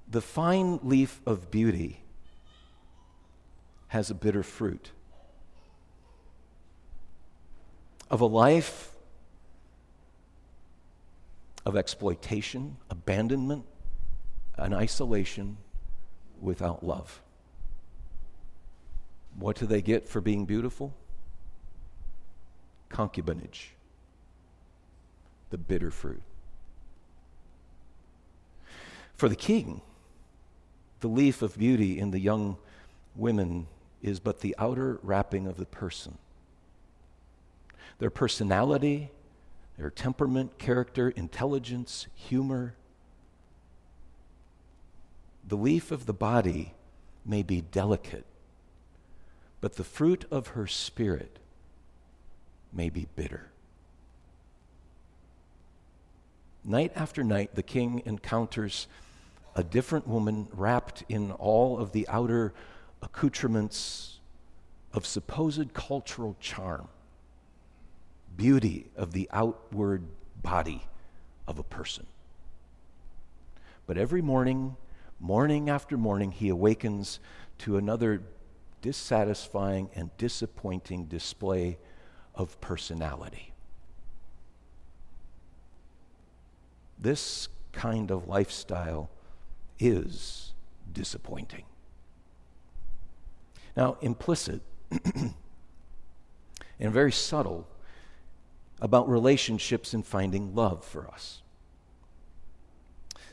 the 0.08 0.20
fine 0.20 0.78
leaf 0.82 1.20
of 1.26 1.50
beauty 1.50 2.02
has 3.88 4.10
a 4.10 4.14
bitter 4.14 4.42
fruit 4.42 4.90
of 8.10 8.20
a 8.20 8.26
life 8.26 8.92
of 11.64 11.76
exploitation, 11.76 12.76
abandonment, 12.88 13.64
and 14.56 14.72
isolation 14.72 15.56
without 16.40 16.84
love. 16.86 17.20
What 19.38 19.56
do 19.56 19.66
they 19.66 19.82
get 19.82 20.08
for 20.08 20.20
being 20.20 20.46
beautiful? 20.46 20.94
Concubinage, 22.88 23.70
the 25.50 25.58
bitter 25.58 25.90
fruit. 25.90 26.22
For 29.14 29.28
the 29.28 29.36
king, 29.36 29.80
the 31.00 31.08
leaf 31.08 31.42
of 31.42 31.56
beauty 31.56 31.98
in 31.98 32.10
the 32.10 32.18
young 32.18 32.56
women 33.14 33.66
is 34.02 34.20
but 34.20 34.40
the 34.40 34.54
outer 34.58 34.98
wrapping 35.02 35.46
of 35.46 35.56
the 35.56 35.66
person. 35.66 36.18
Their 37.98 38.10
personality, 38.10 39.10
their 39.78 39.90
temperament, 39.90 40.58
character, 40.58 41.10
intelligence, 41.10 42.06
humor. 42.14 42.74
The 45.46 45.56
leaf 45.56 45.90
of 45.90 46.06
the 46.06 46.12
body 46.12 46.74
may 47.24 47.42
be 47.42 47.60
delicate, 47.60 48.26
but 49.60 49.76
the 49.76 49.84
fruit 49.84 50.24
of 50.30 50.48
her 50.48 50.66
spirit 50.66 51.38
may 52.72 52.88
be 52.88 53.06
bitter. 53.16 53.50
Night 56.64 56.92
after 56.96 57.22
night, 57.22 57.54
the 57.54 57.62
king 57.62 58.02
encounters 58.04 58.86
a 59.54 59.62
different 59.62 60.06
woman 60.06 60.48
wrapped 60.52 61.04
in 61.08 61.30
all 61.32 61.78
of 61.78 61.92
the 61.92 62.06
outer 62.08 62.52
accoutrements 63.02 64.18
of 64.92 65.06
supposed 65.06 65.72
cultural 65.72 66.36
charm, 66.40 66.88
beauty 68.36 68.86
of 68.96 69.12
the 69.12 69.28
outward 69.32 70.02
body 70.42 70.82
of 71.46 71.58
a 71.58 71.62
person. 71.62 72.06
But 73.86 73.96
every 73.96 74.20
morning, 74.20 74.76
morning 75.20 75.70
after 75.70 75.96
morning, 75.96 76.32
he 76.32 76.48
awakens 76.48 77.20
to 77.58 77.76
another 77.76 78.22
dissatisfying 78.86 79.90
and 79.96 80.16
disappointing 80.16 81.06
display 81.06 81.76
of 82.36 82.60
personality. 82.60 83.52
This 86.96 87.48
kind 87.72 88.12
of 88.12 88.28
lifestyle 88.28 89.10
is 89.80 90.52
disappointing. 90.92 91.64
Now, 93.76 93.96
implicit 94.02 94.60
and 94.92 95.32
very 96.92 97.10
subtle 97.10 97.66
about 98.80 99.08
relationships 99.08 99.94
and 99.94 100.06
finding 100.06 100.54
love 100.54 100.84
for 100.84 101.08
us. 101.08 101.42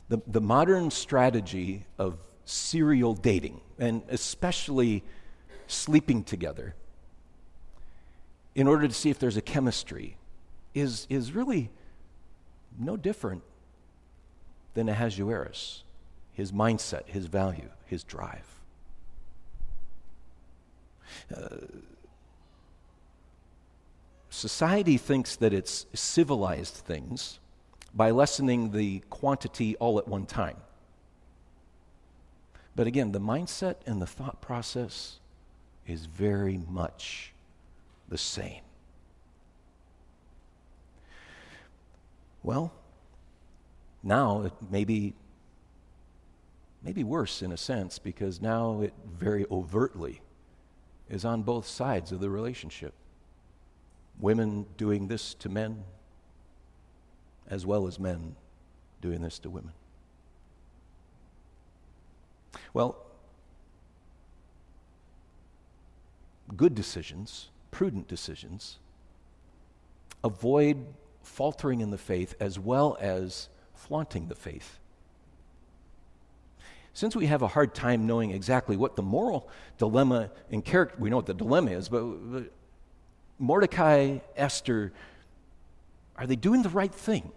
The, 0.09 0.19
the 0.25 0.41
modern 0.41 0.89
strategy 0.89 1.85
of 1.99 2.17
serial 2.43 3.13
dating, 3.13 3.61
and 3.77 4.01
especially 4.09 5.03
sleeping 5.73 6.23
together, 6.23 6.75
in 8.55 8.67
order 8.67 8.87
to 8.87 8.93
see 8.93 9.09
if 9.09 9.19
there's 9.19 9.37
a 9.37 9.41
chemistry, 9.41 10.17
is, 10.73 11.07
is 11.09 11.31
really 11.33 11.69
no 12.79 12.97
different 12.97 13.43
than 14.73 14.89
Ahasuerus, 14.89 15.83
his 16.33 16.51
mindset, 16.51 17.07
his 17.07 17.27
value, 17.27 17.69
his 17.85 18.03
drive. 18.03 18.47
Uh, 21.35 21.57
society 24.29 24.97
thinks 24.97 25.35
that 25.35 25.53
it's 25.53 25.85
civilized 25.93 26.73
things 26.73 27.39
by 27.93 28.09
lessening 28.09 28.71
the 28.71 28.99
quantity 29.09 29.75
all 29.77 29.99
at 29.99 30.07
one 30.07 30.25
time. 30.25 30.57
But 32.75 32.87
again, 32.87 33.11
the 33.11 33.21
mindset 33.21 33.75
and 33.85 34.01
the 34.01 34.07
thought 34.07 34.41
process 34.41 35.19
is 35.87 36.05
very 36.05 36.57
much 36.69 37.33
the 38.09 38.17
same. 38.17 38.61
Well, 42.41 42.73
now 44.01 44.43
it 44.43 44.53
may 44.69 44.83
be 44.83 45.13
maybe 46.83 47.03
worse 47.03 47.41
in 47.41 47.51
a 47.51 47.57
sense 47.57 47.97
because 47.97 48.41
now 48.41 48.81
it 48.81 48.93
very 49.17 49.45
overtly 49.49 50.21
is 51.09 51.23
on 51.23 51.43
both 51.43 51.65
sides 51.65 52.11
of 52.11 52.19
the 52.19 52.29
relationship. 52.29 52.93
Women 54.19 54.65
doing 54.77 55.07
this 55.07 55.33
to 55.35 55.49
men, 55.49 55.83
as 57.47 57.65
well 57.65 57.87
as 57.87 57.99
men 57.99 58.35
doing 59.01 59.21
this 59.21 59.39
to 59.39 59.49
women. 59.49 59.73
Well, 62.73 62.97
good 66.55 66.75
decisions, 66.75 67.49
prudent 67.71 68.07
decisions, 68.07 68.79
avoid 70.23 70.85
faltering 71.21 71.81
in 71.81 71.89
the 71.89 71.97
faith 71.97 72.35
as 72.39 72.59
well 72.59 72.97
as 72.99 73.49
flaunting 73.73 74.27
the 74.27 74.35
faith 74.35 74.79
since 76.93 77.15
we 77.15 77.25
have 77.25 77.41
a 77.41 77.47
hard 77.47 77.73
time 77.73 78.05
knowing 78.05 78.31
exactly 78.31 78.77
what 78.77 78.95
the 78.95 79.01
moral 79.01 79.49
dilemma 79.77 80.29
and 80.51 80.63
character, 80.63 80.95
we 80.99 81.09
know 81.09 81.15
what 81.15 81.25
the 81.25 81.33
dilemma 81.33 81.71
is, 81.71 81.89
but, 81.89 82.03
but 82.31 82.51
Mordecai, 83.39 84.19
Esther, 84.37 84.93
are 86.15 86.27
they 86.27 86.35
doing 86.35 86.61
the 86.61 86.69
right 86.69 86.93
thing? 86.93 87.31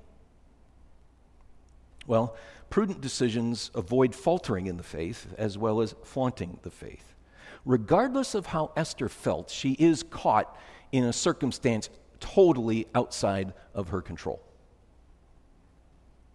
Well, 2.06 2.36
prudent 2.68 3.00
decisions 3.00 3.70
avoid 3.74 4.14
faltering 4.14 4.66
in 4.66 4.76
the 4.76 4.82
faith 4.82 5.34
as 5.38 5.56
well 5.56 5.80
as 5.80 5.94
flaunting 6.04 6.58
the 6.62 6.70
faith. 6.70 7.14
Regardless 7.66 8.36
of 8.36 8.46
how 8.46 8.70
Esther 8.76 9.08
felt, 9.08 9.50
she 9.50 9.72
is 9.72 10.04
caught 10.04 10.56
in 10.92 11.04
a 11.04 11.12
circumstance 11.12 11.90
totally 12.20 12.86
outside 12.94 13.52
of 13.74 13.88
her 13.88 14.00
control. 14.00 14.40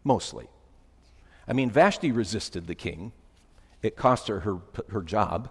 Mostly. 0.03 0.47
I 1.47 1.53
mean, 1.53 1.71
Vashti 1.71 2.11
resisted 2.11 2.67
the 2.67 2.75
king. 2.75 3.13
It 3.81 3.95
cost 3.95 4.27
her 4.27 4.41
her, 4.41 4.57
her 4.89 5.01
job. 5.01 5.49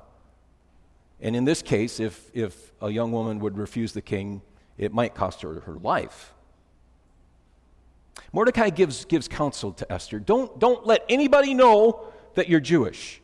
And 1.19 1.35
in 1.35 1.47
this 1.47 1.63
case, 1.63 1.99
if, 1.99 2.31
if 2.35 2.73
a 2.83 2.91
young 2.91 3.11
woman 3.11 3.39
would 3.41 3.57
refuse 3.57 3.93
the 3.93 4.03
king, 4.03 4.43
it 4.77 4.93
might 4.93 5.15
cost 5.15 5.41
her 5.43 5.61
her 5.61 5.77
life. 5.77 6.35
Mordecai 8.33 8.69
gives, 8.69 9.07
gives 9.07 9.29
counsel 9.29 9.73
to 9.73 9.91
Esther 9.91 10.19
don't, 10.19 10.59
don't 10.59 10.87
let 10.87 11.05
anybody 11.09 11.55
know 11.55 12.07
that 12.35 12.51
you're 12.51 12.61
Jewish. 12.61 13.23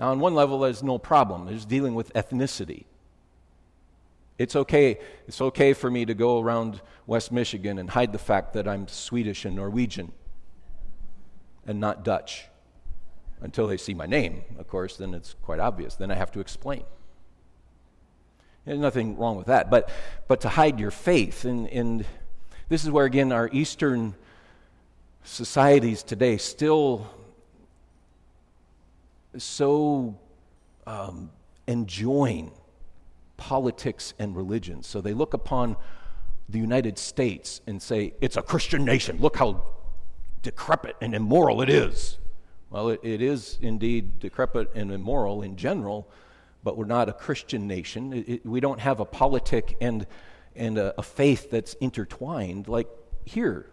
Now, 0.00 0.12
on 0.12 0.18
one 0.18 0.34
level, 0.34 0.58
there's 0.60 0.82
no 0.82 0.96
problem. 0.96 1.44
There's 1.44 1.66
dealing 1.66 1.94
with 1.94 2.10
ethnicity. 2.14 2.84
It's 4.38 4.56
okay. 4.56 4.98
It's 5.28 5.42
okay 5.42 5.74
for 5.74 5.90
me 5.90 6.06
to 6.06 6.14
go 6.14 6.40
around 6.40 6.80
West 7.06 7.30
Michigan 7.30 7.78
and 7.78 7.90
hide 7.90 8.12
the 8.12 8.18
fact 8.18 8.54
that 8.54 8.66
I'm 8.66 8.88
Swedish 8.88 9.44
and 9.44 9.54
Norwegian 9.54 10.12
and 11.66 11.78
not 11.78 12.02
Dutch 12.02 12.46
until 13.42 13.66
they 13.66 13.76
see 13.76 13.92
my 13.92 14.06
name, 14.06 14.42
of 14.58 14.68
course, 14.68 14.96
then 14.96 15.12
it's 15.14 15.34
quite 15.42 15.60
obvious. 15.60 15.96
Then 15.96 16.10
I 16.10 16.14
have 16.14 16.32
to 16.32 16.40
explain. 16.40 16.84
There's 18.64 18.78
nothing 18.78 19.18
wrong 19.18 19.36
with 19.36 19.46
that. 19.46 19.70
But, 19.70 19.90
but 20.28 20.40
to 20.42 20.48
hide 20.48 20.80
your 20.80 20.90
faith, 20.90 21.44
and, 21.44 21.68
and 21.68 22.06
this 22.70 22.84
is 22.84 22.90
where, 22.90 23.04
again, 23.04 23.32
our 23.32 23.50
Eastern 23.52 24.14
societies 25.24 26.02
today 26.02 26.38
still 26.38 27.06
so 29.36 30.18
um, 30.86 31.30
enjoin 31.66 32.50
politics 33.36 34.14
and 34.18 34.36
religion. 34.36 34.82
So 34.82 35.00
they 35.00 35.14
look 35.14 35.34
upon 35.34 35.76
the 36.48 36.58
United 36.58 36.98
States 36.98 37.60
and 37.66 37.80
say, 37.80 38.14
it's 38.20 38.36
a 38.36 38.42
Christian 38.42 38.84
nation. 38.84 39.18
Look 39.20 39.36
how 39.36 39.62
decrepit 40.42 40.96
and 41.00 41.14
immoral 41.14 41.62
it 41.62 41.70
is. 41.70 42.18
Well, 42.70 42.90
it, 42.90 43.00
it 43.02 43.22
is 43.22 43.58
indeed 43.60 44.20
decrepit 44.20 44.70
and 44.74 44.92
immoral 44.92 45.42
in 45.42 45.56
general, 45.56 46.08
but 46.62 46.76
we're 46.76 46.84
not 46.84 47.08
a 47.08 47.12
Christian 47.12 47.66
nation. 47.66 48.12
It, 48.12 48.28
it, 48.28 48.46
we 48.46 48.60
don't 48.60 48.80
have 48.80 49.00
a 49.00 49.04
politic 49.04 49.76
and, 49.80 50.06
and 50.54 50.78
a, 50.78 50.94
a 50.98 51.02
faith 51.02 51.50
that's 51.50 51.74
intertwined 51.74 52.68
like 52.68 52.88
here, 53.24 53.66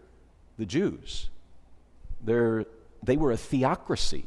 the 0.58 0.66
Jews. 0.66 1.30
They're, 2.24 2.64
they 3.02 3.16
were 3.16 3.32
a 3.32 3.36
theocracy. 3.36 4.26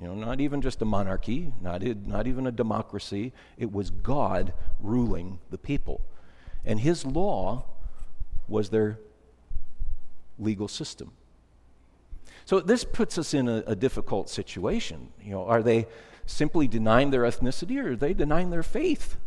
You 0.00 0.08
know, 0.08 0.14
not 0.14 0.40
even 0.40 0.62
just 0.62 0.80
a 0.80 0.86
monarchy, 0.86 1.52
not, 1.60 1.82
not 1.82 2.26
even 2.26 2.46
a 2.46 2.52
democracy. 2.52 3.32
It 3.58 3.70
was 3.70 3.90
God 3.90 4.54
ruling 4.80 5.40
the 5.50 5.58
people. 5.58 6.00
And 6.64 6.80
his 6.80 7.04
law 7.04 7.64
was 8.48 8.70
their 8.70 8.98
legal 10.38 10.68
system. 10.68 11.12
So 12.46 12.60
this 12.60 12.82
puts 12.82 13.18
us 13.18 13.34
in 13.34 13.46
a, 13.48 13.62
a, 13.66 13.76
difficult 13.76 14.30
situation. 14.30 15.12
You 15.22 15.32
know, 15.32 15.44
are 15.44 15.62
they 15.62 15.86
simply 16.24 16.66
denying 16.66 17.10
their 17.10 17.22
ethnicity 17.22 17.82
or 17.82 17.92
are 17.92 17.96
they 17.96 18.14
denying 18.14 18.50
their 18.50 18.62
faith? 18.62 19.18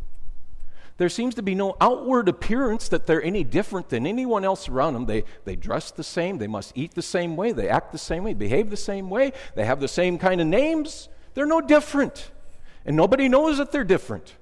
There 0.98 1.10
seems 1.10 1.34
to 1.36 1.42
be 1.42 1.56
no 1.56 1.76
outward 1.82 2.30
appearance 2.30 2.88
that 2.90 3.08
they're 3.08 3.24
any 3.24 3.44
different 3.44 3.90
than 3.90 4.06
anyone 4.06 4.46
else 4.46 4.70
around 4.70 4.94
them. 4.94 5.06
They, 5.06 5.24
they 5.44 5.56
dress 5.56 5.90
the 5.92 6.04
same, 6.04 6.38
they 6.38 6.48
must 6.48 6.72
eat 6.76 6.94
the 6.94 7.02
same 7.02 7.36
way, 7.36 7.52
they 7.52 7.68
act 7.68 7.92
the 7.92 7.98
same 7.98 8.24
way, 8.24 8.34
behave 8.34 8.70
the 8.70 8.78
same 8.78 9.10
way, 9.10 9.34
they 9.56 9.66
have 9.66 9.80
the 9.80 9.88
same 9.88 10.20
kind 10.20 10.40
of 10.40 10.48
names. 10.48 11.10
They're 11.34 11.48
no 11.48 11.62
different. 11.62 12.32
And 12.86 12.96
nobody 12.96 13.28
knows 13.28 13.58
that 13.58 13.72
they're 13.72 13.84
different. 13.84 14.36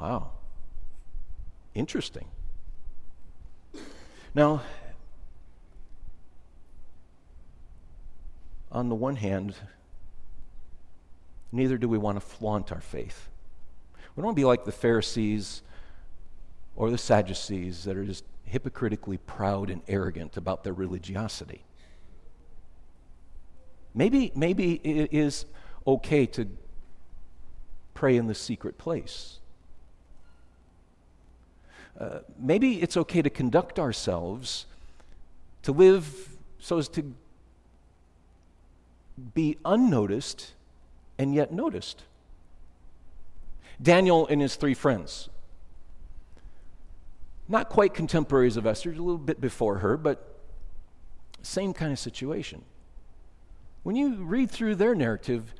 Wow. 0.00 0.32
Interesting. 1.74 2.26
Now, 4.34 4.62
on 8.70 8.88
the 8.88 8.94
one 8.94 9.16
hand, 9.16 9.54
neither 11.50 11.76
do 11.76 11.88
we 11.88 11.98
want 11.98 12.16
to 12.16 12.20
flaunt 12.20 12.70
our 12.70 12.80
faith. 12.80 13.27
We 14.18 14.22
don't 14.22 14.26
want 14.30 14.36
to 14.36 14.40
be 14.40 14.46
like 14.46 14.64
the 14.64 14.72
Pharisees 14.72 15.62
or 16.74 16.90
the 16.90 16.98
Sadducees 16.98 17.84
that 17.84 17.96
are 17.96 18.04
just 18.04 18.24
hypocritically 18.42 19.18
proud 19.18 19.70
and 19.70 19.80
arrogant 19.86 20.36
about 20.36 20.64
their 20.64 20.72
religiosity. 20.72 21.62
Maybe, 23.94 24.32
maybe 24.34 24.80
it 24.82 25.10
is 25.12 25.44
okay 25.86 26.26
to 26.26 26.48
pray 27.94 28.16
in 28.16 28.26
the 28.26 28.34
secret 28.34 28.76
place. 28.76 29.38
Uh, 31.96 32.18
maybe 32.40 32.82
it's 32.82 32.96
okay 32.96 33.22
to 33.22 33.30
conduct 33.30 33.78
ourselves, 33.78 34.66
to 35.62 35.70
live 35.70 36.30
so 36.58 36.78
as 36.78 36.88
to 36.88 37.14
be 39.32 39.58
unnoticed 39.64 40.54
and 41.18 41.32
yet 41.36 41.52
noticed. 41.52 42.02
Daniel 43.80 44.26
and 44.26 44.40
his 44.40 44.56
three 44.56 44.74
friends, 44.74 45.28
not 47.48 47.68
quite 47.68 47.94
contemporaries 47.94 48.56
of 48.56 48.66
Esther, 48.66 48.90
a 48.90 48.94
little 48.94 49.18
bit 49.18 49.40
before 49.40 49.78
her, 49.78 49.96
but 49.96 50.40
same 51.42 51.72
kind 51.72 51.92
of 51.92 51.98
situation. 51.98 52.62
When 53.84 53.96
you 53.96 54.16
read 54.16 54.50
through 54.50 54.74
their 54.74 54.94
narrative, 54.94 55.54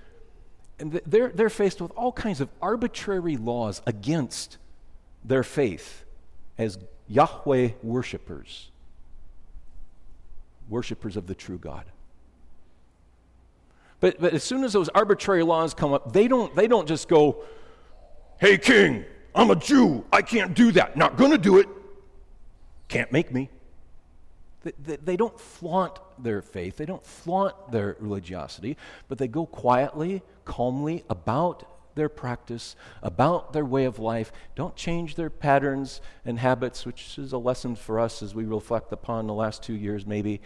and 0.78 0.92
they're, 1.06 1.30
they're 1.30 1.50
faced 1.50 1.80
with 1.80 1.90
all 1.92 2.12
kinds 2.12 2.40
of 2.40 2.48
arbitrary 2.60 3.36
laws 3.36 3.80
against 3.86 4.58
their 5.24 5.42
faith 5.42 6.04
as 6.56 6.78
Yahweh 7.08 7.70
worshippers, 7.82 8.70
worshippers 10.68 11.16
of 11.16 11.26
the 11.26 11.34
true 11.34 11.58
God. 11.58 11.84
But, 14.00 14.20
but 14.20 14.34
as 14.34 14.44
soon 14.44 14.62
as 14.62 14.72
those 14.72 14.88
arbitrary 14.90 15.42
laws 15.42 15.74
come 15.74 15.92
up, 15.92 16.12
they 16.12 16.28
don't, 16.28 16.54
they 16.54 16.68
don't 16.68 16.86
just 16.86 17.08
go, 17.08 17.42
hey, 18.38 18.58
king, 18.58 19.04
I'm 19.34 19.50
a 19.50 19.56
Jew. 19.56 20.04
I 20.12 20.22
can't 20.22 20.54
do 20.54 20.72
that. 20.72 20.96
Not 20.96 21.16
going 21.16 21.30
to 21.30 21.38
do 21.38 21.58
it. 21.58 21.68
Can't 22.88 23.12
make 23.12 23.32
me. 23.32 23.50
They, 24.82 25.16
don't 25.16 25.38
flaunt 25.38 25.98
their 26.18 26.42
faith, 26.42 26.76
they 26.76 26.84
don't 26.84 27.04
flaunt 27.06 27.70
their 27.70 27.96
religiosity, 28.00 28.76
but 29.06 29.16
they 29.16 29.28
go 29.28 29.46
quietly, 29.46 30.22
calmly 30.44 31.04
about 31.08 31.64
their 31.94 32.08
practice, 32.08 32.76
about 33.02 33.52
their 33.52 33.64
way 33.64 33.84
of 33.84 33.98
life. 33.98 34.32
Don't 34.56 34.74
change 34.76 35.14
their 35.14 35.30
patterns 35.30 36.00
and 36.24 36.38
habits, 36.38 36.84
which 36.84 37.18
is 37.18 37.32
a 37.32 37.38
lesson 37.38 37.76
for 37.76 37.98
us 38.00 38.22
as 38.22 38.34
we 38.34 38.44
reflect 38.44 38.92
upon 38.92 39.26
the 39.26 39.34
last 39.34 39.62
two 39.62 39.74
years, 39.74 40.06
maybe. 40.06 40.40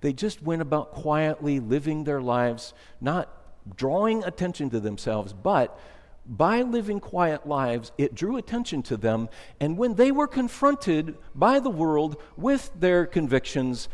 They 0.00 0.12
just 0.12 0.42
went 0.42 0.60
about 0.60 0.92
quietly 0.92 1.60
living 1.60 2.04
their 2.04 2.20
lives, 2.20 2.74
not 3.00 3.30
drawing 3.76 4.24
attention 4.24 4.70
to 4.70 4.80
themselves, 4.80 5.32
but 5.32 5.78
by 6.24 6.62
living 6.62 7.00
quiet 7.00 7.46
lives, 7.46 7.92
it 7.98 8.14
drew 8.14 8.36
attention 8.36 8.82
to 8.84 8.96
them. 8.96 9.28
And 9.60 9.76
when 9.76 9.94
they 9.94 10.12
were 10.12 10.28
confronted 10.28 11.16
by 11.34 11.60
the 11.60 11.70
world 11.70 12.20
with 12.36 12.70
their 12.78 13.06
convictions, 13.06 13.88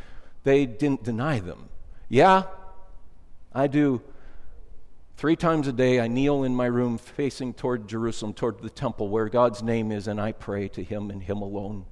they 0.44 0.66
didn't 0.66 1.04
deny 1.04 1.40
them. 1.40 1.68
Yeah, 2.08 2.44
I 3.52 3.66
do. 3.66 4.02
Three 5.16 5.36
times 5.36 5.66
a 5.66 5.72
day, 5.72 5.98
I 6.00 6.06
kneel 6.06 6.44
in 6.44 6.54
my 6.54 6.66
room 6.66 6.96
facing 6.96 7.54
toward 7.54 7.88
Jerusalem, 7.88 8.32
toward 8.34 8.60
the 8.60 8.70
temple 8.70 9.08
where 9.08 9.28
God's 9.28 9.62
name 9.62 9.90
is, 9.90 10.06
and 10.06 10.20
I 10.20 10.32
pray 10.32 10.68
to 10.68 10.82
Him 10.82 11.10
and 11.10 11.22
Him 11.22 11.38
alone. 11.38 11.86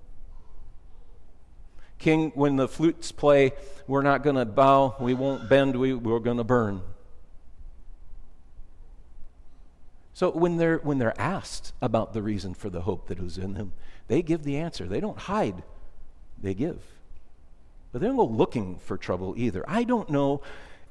King, 1.98 2.30
when 2.34 2.56
the 2.56 2.68
flutes 2.68 3.10
play, 3.10 3.52
we're 3.86 4.02
not 4.02 4.22
going 4.22 4.36
to 4.36 4.44
bow, 4.44 4.94
we 5.00 5.14
won't 5.14 5.48
bend, 5.48 5.76
we, 5.76 5.94
we're 5.94 6.20
going 6.20 6.36
to 6.36 6.44
burn. 6.44 6.82
So 10.16 10.30
when 10.30 10.56
they're, 10.56 10.78
when 10.78 10.96
they're 10.96 11.20
asked 11.20 11.74
about 11.82 12.14
the 12.14 12.22
reason 12.22 12.54
for 12.54 12.70
the 12.70 12.80
hope 12.80 13.08
that 13.08 13.18
is 13.18 13.36
in 13.36 13.52
them, 13.52 13.74
they 14.08 14.22
give 14.22 14.44
the 14.44 14.56
answer. 14.56 14.86
They 14.86 14.98
don't 14.98 15.18
hide, 15.18 15.62
they 16.40 16.54
give. 16.54 16.80
But 17.92 18.00
they 18.00 18.06
don't 18.06 18.16
go 18.16 18.24
looking 18.24 18.78
for 18.78 18.96
trouble 18.96 19.34
either. 19.36 19.62
I 19.68 19.84
don't 19.84 20.08
know 20.08 20.40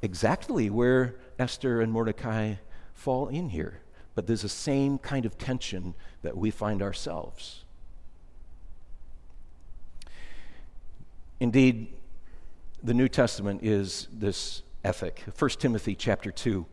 exactly 0.03 0.69
where 0.69 1.15
Esther 1.39 1.81
and 1.81 1.91
Mordecai 1.91 2.57
fall 2.93 3.27
in 3.27 3.49
here, 3.49 3.79
but 4.13 4.27
there's 4.27 4.43
the 4.43 4.47
same 4.47 4.99
kind 4.99 5.25
of 5.25 5.39
tension 5.39 5.95
that 6.21 6.38
we 6.38 6.51
find 6.51 6.83
ourselves. 6.83 7.63
Indeed, 11.39 11.88
the 12.83 12.93
New 12.93 13.09
Testament 13.09 13.61
is 13.63 14.07
this 14.13 14.62
ethic. 14.83 15.23
1 15.35 15.50
Timothy 15.58 15.95
chapter 15.95 16.29
2 16.29 16.67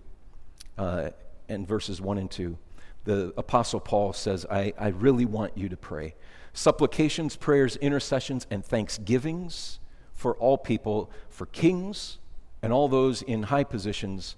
uh, 0.76 1.10
and 1.48 1.66
verses 1.66 2.00
1 2.00 2.18
and 2.18 2.30
2. 2.30 2.58
The 3.04 3.32
Apostle 3.36 3.80
Paul 3.80 4.12
says, 4.12 4.46
I, 4.50 4.72
I 4.78 4.88
really 4.88 5.24
want 5.24 5.56
you 5.58 5.68
to 5.68 5.76
pray. 5.76 6.14
Supplications, 6.52 7.36
prayers, 7.36 7.76
intercessions, 7.76 8.46
and 8.50 8.64
thanksgivings 8.64 9.80
for 10.12 10.36
all 10.36 10.58
people, 10.58 11.10
for 11.28 11.46
kings 11.46 12.18
and 12.62 12.72
all 12.72 12.88
those 12.88 13.22
in 13.22 13.44
high 13.44 13.64
positions, 13.64 14.36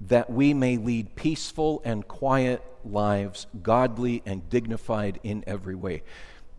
that 0.00 0.30
we 0.30 0.54
may 0.54 0.76
lead 0.76 1.14
peaceful 1.16 1.82
and 1.84 2.06
quiet 2.08 2.62
lives, 2.84 3.46
godly 3.62 4.22
and 4.24 4.48
dignified 4.48 5.20
in 5.22 5.44
every 5.46 5.74
way. 5.74 6.02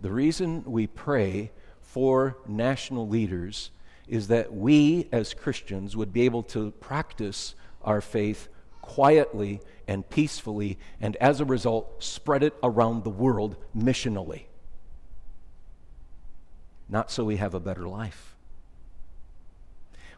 The 0.02 0.12
reason 0.12 0.64
we 0.66 0.88
pray 0.88 1.52
for 1.82 2.38
national 2.48 3.08
leaders 3.08 3.72
is 4.08 4.28
that 4.28 4.54
we 4.54 5.08
as 5.12 5.34
Christians 5.34 5.96
would 5.96 6.14
be 6.14 6.22
able 6.22 6.44
to 6.44 6.72
practice 6.72 7.56
our 7.82 8.02
faith 8.02 8.50
quietly 8.90 9.62
and 9.88 10.10
peacefully, 10.10 10.80
and 11.00 11.16
as 11.18 11.40
a 11.40 11.46
result, 11.46 12.04
spread 12.04 12.42
it 12.42 12.56
around 12.64 13.04
the 13.04 13.10
world 13.12 13.56
missionally. 13.78 14.46
Not 16.90 17.12
so 17.12 17.24
we 17.24 17.36
have 17.38 17.54
a 17.54 17.60
better 17.60 17.88
life. 17.88 18.36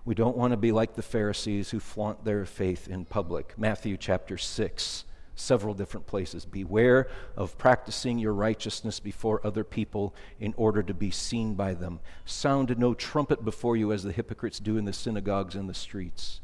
We 0.06 0.16
don't 0.16 0.38
want 0.38 0.52
to 0.52 0.58
be 0.58 0.72
like 0.72 0.96
the 0.96 1.02
Pharisees 1.02 1.72
who 1.72 1.82
flaunt 1.82 2.24
their 2.24 2.46
faith 2.46 2.88
in 2.88 3.04
public. 3.04 3.54
Matthew 3.58 3.98
chapter 3.98 4.38
6, 4.38 5.04
several 5.36 5.74
different 5.74 6.08
places. 6.08 6.46
Beware 6.46 7.10
of 7.36 7.58
practicing 7.58 8.20
your 8.20 8.34
righteousness 8.34 9.02
before 9.02 9.46
other 9.46 9.66
people 9.66 10.16
in 10.40 10.54
order 10.56 10.82
to 10.82 10.94
be 10.94 11.12
seen 11.12 11.56
by 11.56 11.74
them. 11.74 12.00
Sound 12.24 12.78
no 12.80 12.94
trumpet 12.94 13.44
before 13.44 13.76
you 13.76 13.92
as 13.92 14.04
the 14.04 14.14
hypocrites 14.14 14.60
do 14.60 14.78
in 14.78 14.86
the 14.86 14.94
synagogues 14.94 15.56
and 15.56 15.70
the 15.70 15.74
streets. 15.74 16.40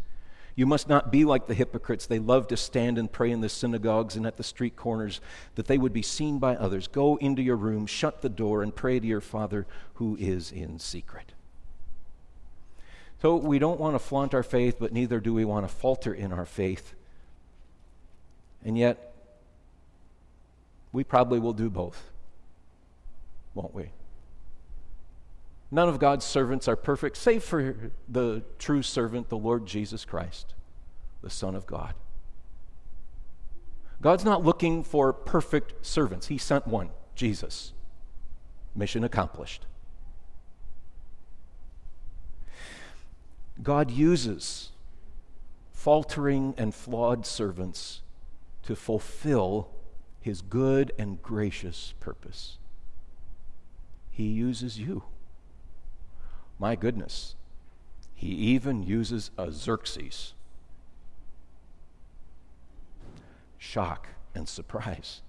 You 0.58 0.66
must 0.66 0.90
not 0.90 1.12
be 1.12 1.24
like 1.24 1.46
the 1.46 1.54
hypocrites. 1.54 2.08
They 2.08 2.18
love 2.18 2.48
to 2.48 2.58
stand 2.58 2.98
and 2.98 3.12
pray 3.12 3.30
in 3.30 3.42
the 3.42 3.48
synagogues 3.48 4.16
and 4.16 4.26
at 4.26 4.38
the 4.38 4.44
street 4.44 4.76
corners 4.76 5.22
that 5.54 5.68
they 5.68 5.78
would 5.78 5.94
be 5.94 6.02
seen 6.02 6.40
by 6.40 6.56
others. 6.56 6.88
Go 6.88 7.16
into 7.18 7.44
your 7.44 7.56
room, 7.56 7.86
shut 7.86 8.24
the 8.24 8.28
door, 8.28 8.64
and 8.64 8.76
pray 8.76 9.00
to 9.00 9.06
your 9.06 9.22
Father 9.22 9.68
who 9.94 10.18
is 10.20 10.52
in 10.52 10.80
secret. 10.80 11.34
So 13.22 13.36
we 13.36 13.60
don't 13.60 13.80
want 13.80 13.94
to 13.94 14.00
flaunt 14.00 14.34
our 14.34 14.42
faith, 14.42 14.78
but 14.80 14.92
neither 14.92 15.20
do 15.20 15.32
we 15.32 15.46
want 15.46 15.68
to 15.68 15.74
falter 15.74 16.12
in 16.12 16.34
our 16.34 16.46
faith. 16.46 16.96
And 18.66 18.76
yet, 18.76 19.14
we 20.92 21.04
probably 21.04 21.38
will 21.40 21.54
do 21.54 21.70
both, 21.70 22.10
won't 23.54 23.76
we? 23.76 23.92
None 25.70 25.90
of 25.90 26.00
God's 26.00 26.26
servants 26.26 26.68
are 26.68 26.76
perfect, 26.78 27.18
save 27.18 27.44
for 27.44 27.92
the 28.08 28.44
true 28.58 28.82
servant, 28.82 29.30
the 29.30 29.38
Lord 29.38 29.66
Jesus 29.66 30.06
Christ, 30.06 30.54
the 31.22 31.30
Son 31.30 31.56
of 31.56 31.68
God. 31.68 31.94
God's 34.02 34.24
not 34.24 34.46
looking 34.46 34.84
for 34.84 35.12
perfect 35.12 35.86
servants. 35.86 36.28
He 36.28 36.38
sent 36.38 36.68
one, 36.68 36.90
Jesus. 37.16 37.74
Mission 38.76 39.04
accomplished. 39.04 39.66
God 43.62 43.90
uses 43.90 44.72
faltering 45.72 46.54
and 46.58 46.74
flawed 46.74 47.26
servants 47.26 48.02
to 48.64 48.76
fulfill 48.76 49.70
his 50.20 50.42
good 50.42 50.92
and 51.00 51.22
gracious 51.22 51.94
purpose. 52.00 52.58
He 54.12 54.28
uses 54.28 54.80
you. 54.80 55.04
My 56.60 56.76
goodness, 56.76 57.36
he 58.14 58.28
even 58.28 58.84
uses 58.84 59.32
a 59.38 59.52
Xerxes. 59.52 60.34
Shock 63.58 64.08
and 64.34 64.48
surprise. 64.50 65.22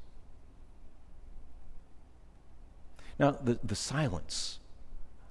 Now, 3.19 3.33
the, 3.33 3.59
the 3.63 3.75
silence 3.75 4.61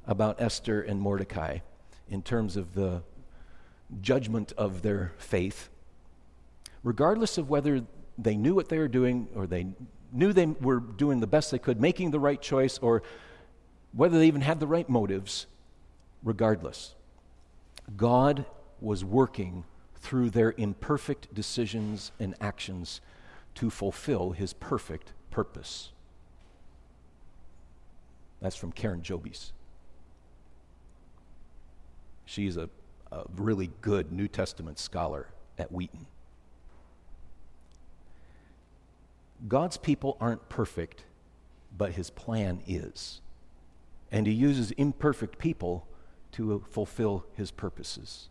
about 0.06 0.41
Esther 0.41 0.82
and 0.82 1.02
Mordecai 1.02 1.60
in 2.10 2.22
terms 2.22 2.58
of 2.58 2.74
the 2.74 3.02
judgment 4.02 4.54
of 4.58 4.82
their 4.82 5.14
faith, 5.18 5.70
regardless 6.84 7.38
of 7.38 7.50
whether 7.50 7.82
they 8.18 8.36
knew 8.36 8.54
what 8.54 8.70
they 8.70 8.78
were 8.78 8.88
doing 8.88 9.30
or 9.36 9.48
they 9.48 9.68
knew 10.12 10.34
they 10.34 10.45
were 10.45 10.80
doing 10.80 11.20
the 11.20 11.28
best 11.28 11.52
they 11.52 11.60
could, 11.60 11.80
making 11.80 12.12
the 12.12 12.20
right 12.20 12.41
choice, 12.41 12.78
or 12.80 13.04
whether 13.93 14.20
they 14.20 14.28
even 14.28 14.41
had 14.41 14.60
the 14.60 14.68
right 14.68 14.88
motives, 14.89 15.48
regardless, 16.24 16.95
God 17.95 18.45
was 18.80 19.03
working 19.03 19.63
through 19.95 20.30
their 20.30 20.53
imperfect 20.57 21.34
decisions 21.34 22.11
and 22.20 22.36
actions 22.39 23.01
to 23.55 23.70
fulfill 23.70 24.32
his 24.32 24.53
perfect 24.53 25.13
purpose. 25.32 25.91
That's 28.41 28.55
from 28.55 28.72
Karen 28.72 29.01
Jobes. 29.01 29.53
She's 32.26 32.57
a, 32.57 32.70
a 33.11 33.24
really 33.36 33.72
good 33.82 34.11
New 34.11 34.28
Testament 34.28 34.78
scholar 34.78 35.28
at 35.57 35.72
Wheaton. 35.72 36.05
God's 39.47 39.78
people 39.78 40.18
aren't 40.20 40.49
perfect, 40.49 41.05
but 41.76 41.93
his 41.93 42.09
plan 42.09 42.61
is. 42.68 43.22
And 44.11 44.28
he 44.28 44.34
uses 44.34 44.72
imperfect 44.72 45.38
people 45.38 45.88
to 46.34 46.63
fulfill 46.69 47.25
his 47.34 47.51
purposes. 47.51 48.30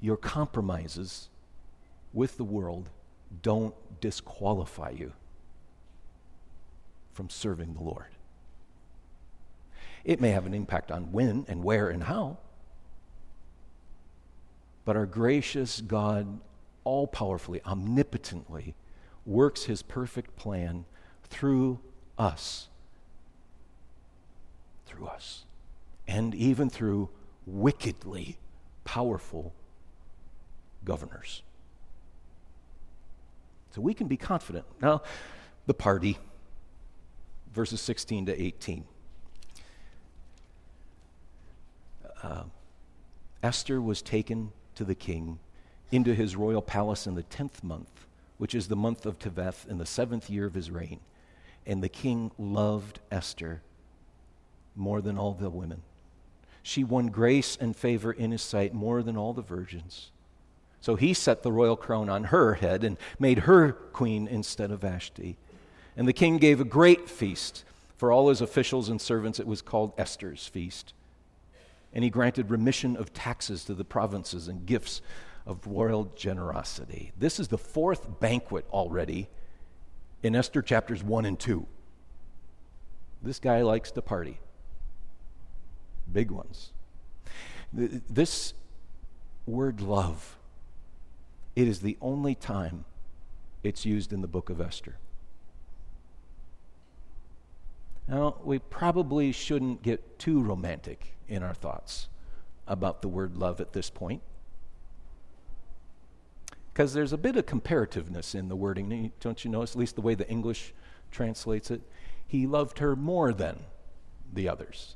Your 0.00 0.16
compromises 0.16 1.28
with 2.12 2.36
the 2.36 2.44
world 2.44 2.88
don't 3.42 3.74
disqualify 4.00 4.90
you 4.90 5.12
from 7.12 7.30
serving 7.30 7.74
the 7.74 7.82
Lord. 7.82 8.06
It 10.04 10.20
may 10.20 10.30
have 10.30 10.46
an 10.46 10.54
impact 10.54 10.92
on 10.92 11.10
when 11.12 11.44
and 11.48 11.64
where 11.64 11.88
and 11.88 12.04
how. 12.04 12.38
But 14.84 14.96
our 14.96 15.06
gracious 15.06 15.80
God, 15.80 16.40
all 16.84 17.08
powerfully, 17.08 17.60
omnipotently, 17.66 18.74
works 19.24 19.64
his 19.64 19.82
perfect 19.82 20.36
plan 20.36 20.84
through 21.24 21.80
us. 22.16 22.68
Through 24.96 25.08
us. 25.08 25.44
And 26.08 26.34
even 26.34 26.70
through 26.70 27.10
wickedly 27.46 28.38
powerful 28.84 29.52
governors. 30.84 31.42
So 33.74 33.80
we 33.80 33.92
can 33.92 34.08
be 34.08 34.16
confident. 34.16 34.64
Now, 34.80 35.02
the 35.66 35.74
party, 35.74 36.16
verses 37.52 37.80
16 37.80 38.26
to 38.26 38.42
18. 38.42 38.84
uh, 42.22 42.44
Esther 43.42 43.80
was 43.80 44.02
taken 44.02 44.52
to 44.74 44.84
the 44.84 44.94
king 44.94 45.38
into 45.92 46.14
his 46.14 46.34
royal 46.34 46.62
palace 46.62 47.06
in 47.06 47.14
the 47.14 47.22
tenth 47.22 47.62
month, 47.62 48.06
which 48.38 48.54
is 48.54 48.68
the 48.68 48.76
month 48.76 49.06
of 49.06 49.18
Tebeth, 49.18 49.68
in 49.68 49.78
the 49.78 49.86
seventh 49.86 50.28
year 50.28 50.46
of 50.46 50.54
his 50.54 50.70
reign. 50.70 51.00
And 51.64 51.82
the 51.82 51.88
king 51.88 52.32
loved 52.38 53.00
Esther 53.10 53.62
more 54.76 55.00
than 55.00 55.18
all 55.18 55.32
the 55.32 55.50
women. 55.50 55.82
She 56.62 56.84
won 56.84 57.08
grace 57.08 57.56
and 57.60 57.74
favor 57.74 58.12
in 58.12 58.30
his 58.30 58.42
sight 58.42 58.74
more 58.74 59.02
than 59.02 59.16
all 59.16 59.32
the 59.32 59.42
virgins. 59.42 60.10
So 60.80 60.96
he 60.96 61.14
set 61.14 61.42
the 61.42 61.52
royal 61.52 61.76
crown 61.76 62.08
on 62.08 62.24
her 62.24 62.54
head 62.54 62.84
and 62.84 62.96
made 63.18 63.40
her 63.40 63.72
queen 63.72 64.28
instead 64.28 64.70
of 64.70 64.80
Vashti. 64.80 65.36
And 65.96 66.06
the 66.06 66.12
king 66.12 66.38
gave 66.38 66.60
a 66.60 66.64
great 66.64 67.08
feast 67.08 67.64
for 67.96 68.12
all 68.12 68.28
his 68.28 68.40
officials 68.40 68.88
and 68.88 69.00
servants. 69.00 69.40
It 69.40 69.46
was 69.46 69.62
called 69.62 69.92
Esther's 69.96 70.46
feast 70.46 70.92
and 71.96 72.04
he 72.04 72.10
granted 72.10 72.50
remission 72.50 72.94
of 72.94 73.14
taxes 73.14 73.64
to 73.64 73.72
the 73.72 73.82
provinces 73.82 74.48
and 74.48 74.66
gifts 74.66 75.00
of 75.46 75.66
royal 75.66 76.04
generosity. 76.14 77.10
This 77.18 77.40
is 77.40 77.48
the 77.48 77.56
fourth 77.56 78.20
banquet 78.20 78.66
already 78.70 79.28
in 80.22 80.36
Esther 80.36 80.60
chapters 80.60 81.02
1 81.02 81.24
and 81.24 81.40
2. 81.40 81.66
This 83.22 83.38
guy 83.38 83.62
likes 83.62 83.92
to 83.92 84.02
party. 84.02 84.38
Big 86.12 86.30
ones. 86.30 86.72
This 87.72 88.54
word 89.46 89.80
love, 89.80 90.36
it 91.54 91.68
is 91.68 91.80
the 91.80 91.96
only 92.00 92.34
time 92.34 92.84
it's 93.62 93.84
used 93.84 94.12
in 94.12 94.20
the 94.20 94.28
book 94.28 94.48
of 94.50 94.60
Esther. 94.60 94.96
Now, 98.08 98.36
we 98.44 98.60
probably 98.60 99.32
shouldn't 99.32 99.82
get 99.82 100.18
too 100.18 100.40
romantic 100.40 101.16
in 101.28 101.42
our 101.42 101.54
thoughts 101.54 102.08
about 102.68 103.02
the 103.02 103.08
word 103.08 103.36
love 103.36 103.60
at 103.60 103.72
this 103.72 103.90
point. 103.90 104.22
Because 106.72 106.94
there's 106.94 107.12
a 107.12 107.18
bit 107.18 107.36
of 107.36 107.46
comparativeness 107.46 108.34
in 108.34 108.48
the 108.48 108.54
wording. 108.54 109.10
Don't 109.18 109.44
you 109.44 109.50
notice, 109.50 109.72
at 109.72 109.78
least 109.78 109.96
the 109.96 110.02
way 110.02 110.14
the 110.14 110.28
English 110.28 110.72
translates 111.10 111.70
it? 111.70 111.80
He 112.26 112.46
loved 112.46 112.78
her 112.78 112.94
more 112.94 113.32
than 113.32 113.60
the 114.32 114.48
others. 114.48 114.94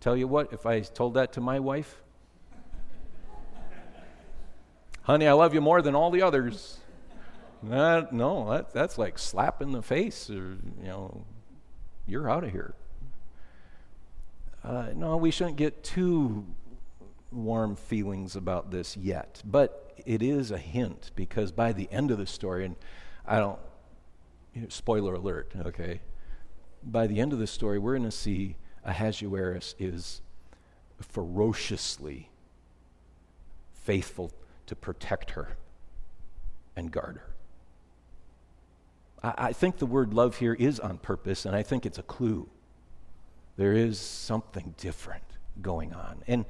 Tell 0.00 0.16
you 0.16 0.26
what, 0.26 0.52
if 0.52 0.66
I 0.66 0.80
told 0.80 1.14
that 1.14 1.32
to 1.34 1.40
my 1.40 1.60
wife, 1.60 2.02
honey, 5.02 5.26
I 5.26 5.32
love 5.32 5.54
you 5.54 5.60
more 5.60 5.82
than 5.82 5.94
all 5.94 6.10
the 6.10 6.22
others. 6.22 6.78
That, 7.62 8.12
no, 8.12 8.50
that, 8.50 8.72
that's 8.72 8.96
like 8.96 9.18
slap 9.18 9.60
in 9.60 9.72
the 9.72 9.82
face, 9.82 10.30
or, 10.30 10.58
you 10.80 10.86
know, 10.86 11.24
you're 12.06 12.30
out 12.30 12.44
of 12.44 12.50
here 12.50 12.74
uh, 14.62 14.88
no, 14.94 15.16
we 15.16 15.30
shouldn't 15.30 15.56
get 15.56 15.82
too 15.82 16.46
warm 17.32 17.76
feelings 17.76 18.36
about 18.36 18.70
this 18.70 18.96
yet. 18.96 19.42
But 19.44 19.92
it 20.04 20.22
is 20.22 20.50
a 20.50 20.58
hint 20.58 21.10
because 21.14 21.52
by 21.52 21.72
the 21.72 21.88
end 21.90 22.10
of 22.10 22.18
the 22.18 22.26
story, 22.26 22.64
and 22.64 22.76
I 23.26 23.38
don't, 23.38 23.58
you 24.54 24.62
know, 24.62 24.68
spoiler 24.68 25.14
alert, 25.14 25.52
okay? 25.64 26.00
By 26.82 27.06
the 27.06 27.20
end 27.20 27.32
of 27.32 27.38
the 27.38 27.46
story, 27.46 27.78
we're 27.78 27.96
going 27.96 28.10
to 28.10 28.16
see 28.16 28.56
Ahasuerus 28.84 29.74
is 29.78 30.20
ferociously 31.00 32.30
faithful 33.72 34.32
to 34.66 34.74
protect 34.76 35.32
her 35.32 35.56
and 36.76 36.90
guard 36.90 37.16
her. 37.16 37.34
I, 39.22 39.48
I 39.48 39.52
think 39.52 39.78
the 39.78 39.86
word 39.86 40.14
love 40.14 40.36
here 40.36 40.54
is 40.54 40.78
on 40.80 40.98
purpose, 40.98 41.44
and 41.44 41.56
I 41.56 41.62
think 41.62 41.86
it's 41.86 41.98
a 41.98 42.02
clue 42.02 42.48
there 43.56 43.74
is 43.74 43.98
something 43.98 44.74
different 44.78 45.24
going 45.60 45.92
on. 45.92 46.22
And 46.26 46.46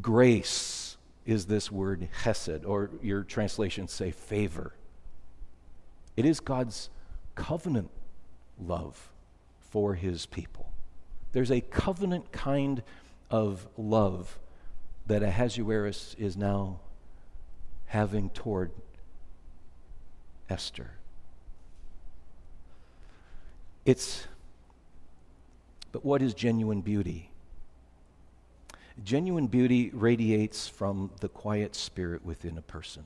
grace 0.00 0.96
is 1.26 1.46
this 1.46 1.72
word 1.72 2.08
chesed, 2.22 2.64
or 2.64 2.90
your 3.02 3.24
translations 3.24 3.92
say 3.92 4.12
favor. 4.12 4.74
It 6.16 6.24
is 6.24 6.38
God's 6.38 6.90
covenant 7.34 7.90
love 8.64 9.10
for 9.58 9.94
his 9.94 10.26
people. 10.26 10.72
There's 11.32 11.50
a 11.50 11.60
covenant 11.60 12.32
kind 12.32 12.82
of 13.30 13.66
love 13.76 14.38
that 15.06 15.22
Ahasuerus 15.22 16.14
is 16.18 16.36
now 16.36 16.80
having 17.86 18.30
toward 18.30 18.70
Esther. 20.48 20.92
It's, 23.84 24.26
but 25.90 26.04
what 26.04 26.22
is 26.22 26.34
genuine 26.34 26.80
beauty? 26.80 27.30
Genuine 29.02 29.46
beauty 29.48 29.90
radiates 29.92 30.68
from 30.68 31.10
the 31.20 31.28
quiet 31.28 31.74
spirit 31.74 32.24
within 32.24 32.56
a 32.58 32.62
person. 32.62 33.04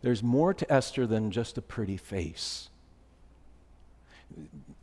There's 0.00 0.22
more 0.22 0.54
to 0.54 0.72
Esther 0.72 1.06
than 1.06 1.30
just 1.30 1.58
a 1.58 1.62
pretty 1.62 1.98
face. 1.98 2.69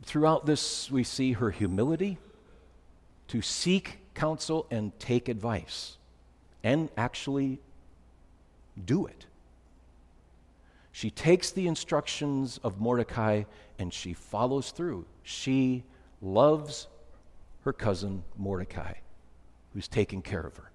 Throughout 0.02 0.46
this, 0.46 0.90
we 0.90 1.04
see 1.04 1.32
her 1.32 1.50
humility 1.50 2.18
to 3.28 3.42
seek 3.42 3.98
counsel 4.14 4.66
and 4.70 4.98
take 4.98 5.28
advice 5.28 5.98
and 6.64 6.88
actually 6.96 7.60
do 8.84 9.06
it. 9.06 9.26
She 10.92 11.10
takes 11.10 11.50
the 11.50 11.68
instructions 11.68 12.58
of 12.64 12.80
Mordecai 12.80 13.44
and 13.78 13.92
she 13.92 14.14
follows 14.14 14.70
through. 14.70 15.04
She 15.22 15.84
loves 16.20 16.88
her 17.62 17.72
cousin 17.72 18.24
Mordecai, 18.36 18.94
who's 19.72 19.88
taking 19.88 20.22
care 20.22 20.40
of 20.40 20.56
her. 20.56 20.70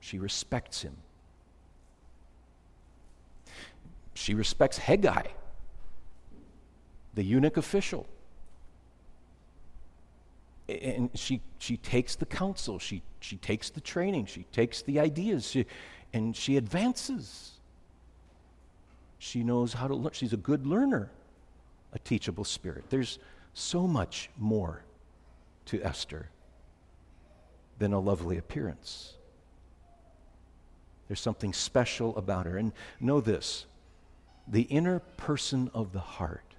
She 0.00 0.18
respects 0.18 0.82
him. 0.82 0.96
She 4.12 4.34
respects 4.34 4.78
Hegai, 4.78 5.26
the 7.14 7.22
eunuch 7.22 7.56
official. 7.56 8.06
And 10.68 11.10
she, 11.14 11.42
she 11.58 11.76
takes 11.76 12.16
the 12.16 12.26
counsel, 12.26 12.78
she, 12.78 13.02
she 13.20 13.36
takes 13.36 13.70
the 13.70 13.80
training, 13.80 14.26
she 14.26 14.44
takes 14.52 14.82
the 14.82 14.98
ideas, 14.98 15.50
she, 15.50 15.66
and 16.12 16.34
she 16.34 16.56
advances. 16.56 17.52
She 19.18 19.42
knows 19.42 19.74
how 19.74 19.88
to 19.88 19.94
learn. 19.94 20.12
She's 20.12 20.32
a 20.32 20.38
good 20.38 20.66
learner, 20.66 21.10
a 21.92 21.98
teachable 21.98 22.44
spirit. 22.44 22.84
There's 22.88 23.18
so 23.52 23.86
much 23.86 24.30
more 24.38 24.82
to 25.66 25.82
Esther 25.82 26.28
than 27.78 27.92
a 27.92 27.98
lovely 27.98 28.38
appearance. 28.38 29.14
There's 31.08 31.20
something 31.20 31.52
special 31.52 32.16
about 32.16 32.46
her. 32.46 32.56
And 32.56 32.72
know 33.00 33.20
this 33.20 33.66
the 34.46 34.62
inner 34.62 34.98
person 34.98 35.70
of 35.72 35.92
the 35.92 36.00
heart 36.00 36.53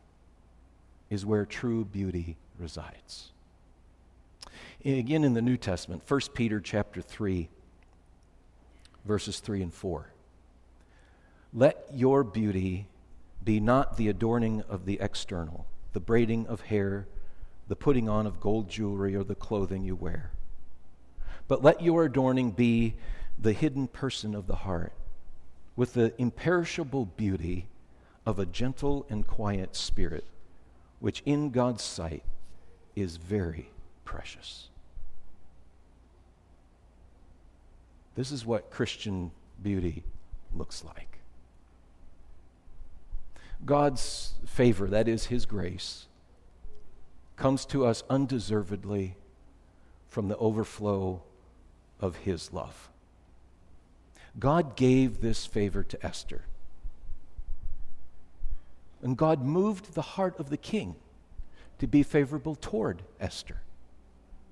is 1.10 1.26
where 1.26 1.46
true 1.46 1.86
beauty 1.86 2.38
resides. 2.58 3.32
Again 4.84 5.24
in 5.24 5.34
the 5.34 5.42
New 5.42 5.58
Testament, 5.58 6.04
1 6.08 6.20
Peter 6.34 6.60
chapter 6.60 7.02
3, 7.02 7.50
verses 9.06 9.40
3 9.40 9.64
and 9.64 9.74
4. 9.74 10.12
Let 11.54 11.88
your 11.94 12.24
beauty 12.24 12.88
be 13.44 13.60
not 13.60 13.98
the 13.98 14.10
adorning 14.10 14.64
of 14.70 14.86
the 14.86 15.00
external, 15.00 15.66
the 15.94 16.00
braiding 16.00 16.48
of 16.48 16.62
hair, 16.62 17.08
the 17.68 17.76
putting 17.76 18.10
on 18.10 18.28
of 18.28 18.40
gold 18.40 18.70
jewelry, 18.70 19.16
or 19.16 19.24
the 19.24 19.36
clothing 19.36 19.84
you 19.84 19.96
wear. 19.96 20.32
But 21.48 21.64
let 21.64 21.82
your 21.82 22.06
adorning 22.06 22.52
be 22.52 22.96
the 23.40 23.54
hidden 23.54 23.88
person 23.88 24.36
of 24.36 24.48
the 24.48 24.56
heart, 24.56 24.94
with 25.76 25.94
the 25.94 26.14
imperishable 26.20 27.06
beauty 27.06 27.68
of 28.26 28.40
a 28.40 28.46
gentle 28.46 29.06
and 29.10 29.26
quiet 29.26 29.76
spirit, 29.76 30.26
which 31.06 31.22
in 31.24 31.52
God's 31.52 31.84
sight 31.84 32.24
is 32.96 33.18
very 33.18 33.70
precious. 34.06 34.70
This 38.16 38.32
is 38.32 38.44
what 38.44 38.72
Christian 38.72 39.30
beauty 39.62 40.04
looks 40.56 40.84
like. 40.84 41.20
God's 43.64 44.34
favor, 44.48 44.88
that 44.88 45.08
is 45.08 45.26
His 45.26 45.46
grace, 45.46 46.08
comes 47.36 47.68
to 47.68 47.86
us 47.86 48.02
undeservedly 48.10 49.16
from 50.08 50.28
the 50.28 50.38
overflow 50.38 51.22
of 52.00 52.16
His 52.16 52.52
love. 52.52 52.90
God 54.40 54.76
gave 54.76 55.22
this 55.22 55.46
favor 55.46 55.84
to 55.84 56.04
Esther. 56.04 56.46
And 59.06 59.16
God 59.16 59.44
moved 59.44 59.94
the 59.94 60.02
heart 60.02 60.40
of 60.40 60.50
the 60.50 60.58
king 60.58 60.96
to 61.78 61.86
be 61.86 62.02
favorable 62.02 62.56
toward 62.56 63.04
Esther. 63.20 63.62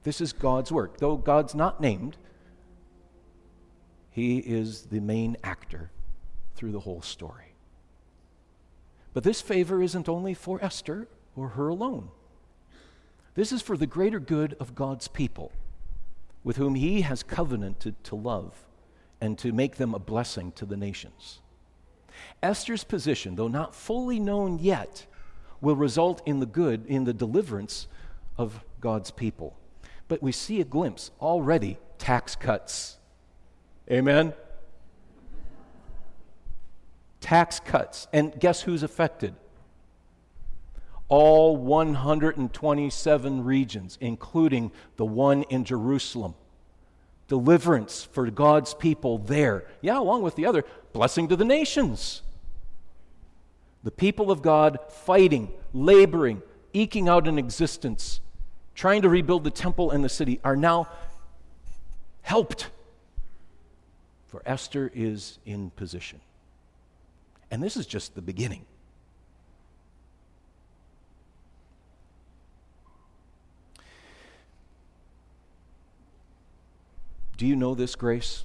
This 0.04 0.22
is 0.22 0.32
God's 0.32 0.72
work. 0.72 0.98
Though 0.98 1.18
God's 1.18 1.56
not 1.56 1.82
named, 1.82 2.18
He 4.12 4.38
is 4.38 4.84
the 4.84 5.00
main 5.00 5.38
actor 5.44 5.90
through 6.54 6.72
the 6.72 6.82
whole 6.82 7.02
story. 7.02 7.56
But 9.12 9.24
this 9.24 9.42
favor 9.42 9.82
isn't 9.82 10.08
only 10.08 10.36
for 10.36 10.64
Esther 10.64 11.08
or 11.36 11.50
her 11.50 11.68
alone. 11.68 12.10
This 13.34 13.52
is 13.52 13.64
for 13.64 13.76
the 13.76 13.88
greater 13.88 14.20
good 14.20 14.56
of 14.60 14.76
God's 14.76 15.08
people, 15.08 15.52
with 16.44 16.58
whom 16.58 16.76
He 16.76 17.02
has 17.02 17.24
covenanted 17.24 18.04
to 18.04 18.16
love 18.16 18.68
and 19.20 19.36
to 19.40 19.52
make 19.52 19.78
them 19.78 19.96
a 19.96 20.00
blessing 20.00 20.52
to 20.52 20.66
the 20.68 20.78
nations. 20.78 21.40
Esther's 22.42 22.84
position, 22.84 23.36
though 23.36 23.48
not 23.48 23.76
fully 23.76 24.20
known 24.20 24.60
yet, 24.60 25.06
will 25.62 25.76
result 25.76 26.22
in 26.26 26.40
the 26.40 26.46
good, 26.46 26.86
in 26.88 27.04
the 27.04 27.14
deliverance 27.14 27.88
of 28.38 28.64
God's 28.82 29.12
people. 29.12 29.56
But 30.08 30.22
we 30.22 30.32
see 30.32 30.60
a 30.62 30.66
glimpse 30.66 31.12
already 31.22 31.78
tax 31.98 32.36
cuts. 32.36 32.98
Amen? 33.90 34.34
tax 37.24 37.60
cuts. 37.60 38.08
And 38.14 38.38
guess 38.40 38.62
who's 38.62 38.84
affected? 38.84 39.34
All 41.08 41.58
127 41.58 43.44
regions, 43.44 43.98
including 44.02 44.72
the 44.98 45.06
one 45.06 45.44
in 45.44 45.64
Jerusalem. 45.64 46.36
Deliverance 47.34 48.04
for 48.04 48.30
God's 48.30 48.76
people 48.76 49.18
there. 49.18 49.66
Yeah, 49.82 49.98
along 49.98 50.22
with 50.22 50.36
the 50.36 50.46
other, 50.46 50.66
blessing 50.92 51.30
to 51.30 51.36
the 51.36 51.44
nations. 51.44 52.22
The 53.84 53.90
people 53.90 54.30
of 54.30 54.44
God 54.44 54.78
fighting, 54.92 55.52
laboring, 55.74 56.44
eking 56.74 57.10
out 57.10 57.28
an 57.28 57.40
existence, 57.40 58.22
trying 58.76 59.02
to 59.02 59.10
rebuild 59.10 59.46
the 59.46 59.50
temple 59.50 59.90
and 59.90 60.04
the 60.04 60.10
city 60.10 60.40
are 60.44 60.56
now 60.56 60.88
helped. 62.22 62.70
For 64.28 64.44
Esther 64.46 64.92
is 64.94 65.40
in 65.44 65.72
position. 65.72 66.22
And 67.50 67.64
this 67.64 67.76
is 67.76 67.88
just 67.88 68.14
the 68.14 68.22
beginning. 68.22 68.64
Do 77.38 77.48
you 77.48 77.56
know 77.56 77.74
this 77.76 77.96
grace? 77.96 78.44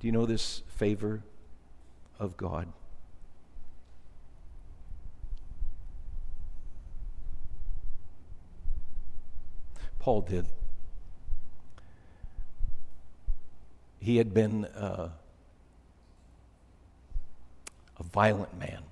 Do 0.00 0.06
you 0.06 0.12
know 0.12 0.26
this 0.26 0.62
favor 0.76 1.22
of 2.18 2.36
God? 2.36 2.68
Paul 10.00 10.22
did. 10.22 10.46
He 14.00 14.16
had 14.16 14.32
been 14.32 14.64
uh, 14.64 15.10
a 17.98 18.02
violent 18.02 18.58
man, 18.58 18.82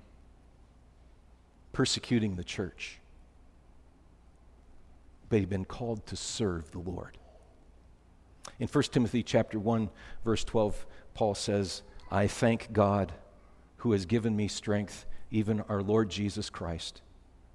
persecuting 1.73 2.35
the 2.35 2.43
church. 2.43 2.98
But 5.29 5.39
he'd 5.39 5.49
been 5.49 5.65
called 5.65 6.05
to 6.07 6.15
serve 6.15 6.71
the 6.71 6.79
Lord. 6.79 7.17
In 8.59 8.67
1 8.67 8.83
Timothy 8.85 9.23
chapter 9.23 9.59
1, 9.59 9.89
verse 10.25 10.43
12, 10.43 10.85
Paul 11.13 11.35
says, 11.35 11.83
I 12.11 12.27
thank 12.27 12.73
God 12.73 13.13
who 13.77 13.91
has 13.93 14.05
given 14.05 14.35
me 14.35 14.47
strength, 14.47 15.05
even 15.31 15.61
our 15.61 15.81
Lord 15.81 16.09
Jesus 16.09 16.49
Christ, 16.49 17.01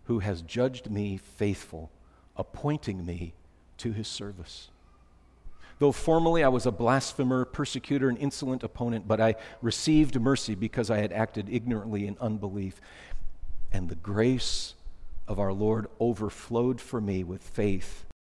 who 0.05 0.21
has 0.21 0.43
judged 0.43 0.91
me 0.91 1.17
faithful, 1.17 1.91
appointing 2.37 3.05
me 3.05 3.35
to 3.79 3.93
his 3.93 4.09
service. 4.09 4.71
Though 5.79 5.93
formerly 5.93 6.45
I 6.45 6.49
was 6.49 6.67
a 6.67 6.73
blasphemer, 6.73 7.45
persecutor, 7.45 8.09
and 8.09 8.17
insolent 8.19 8.63
opponent, 8.63 9.09
but 9.09 9.21
I 9.21 9.35
received 9.61 10.19
mercy 10.21 10.55
because 10.55 10.91
I 10.91 10.99
had 10.99 11.13
acted 11.13 11.49
ignorantly 11.51 12.07
in 12.07 12.17
unbelief. 12.21 12.81
And 13.73 13.89
the 13.89 13.97
grace 13.97 14.75
of 15.27 15.39
our 15.39 15.53
Lord 15.53 15.87
overflowed 16.01 16.81
for 16.81 17.01
me 17.01 17.25
with 17.25 17.43
faith 17.43 18.05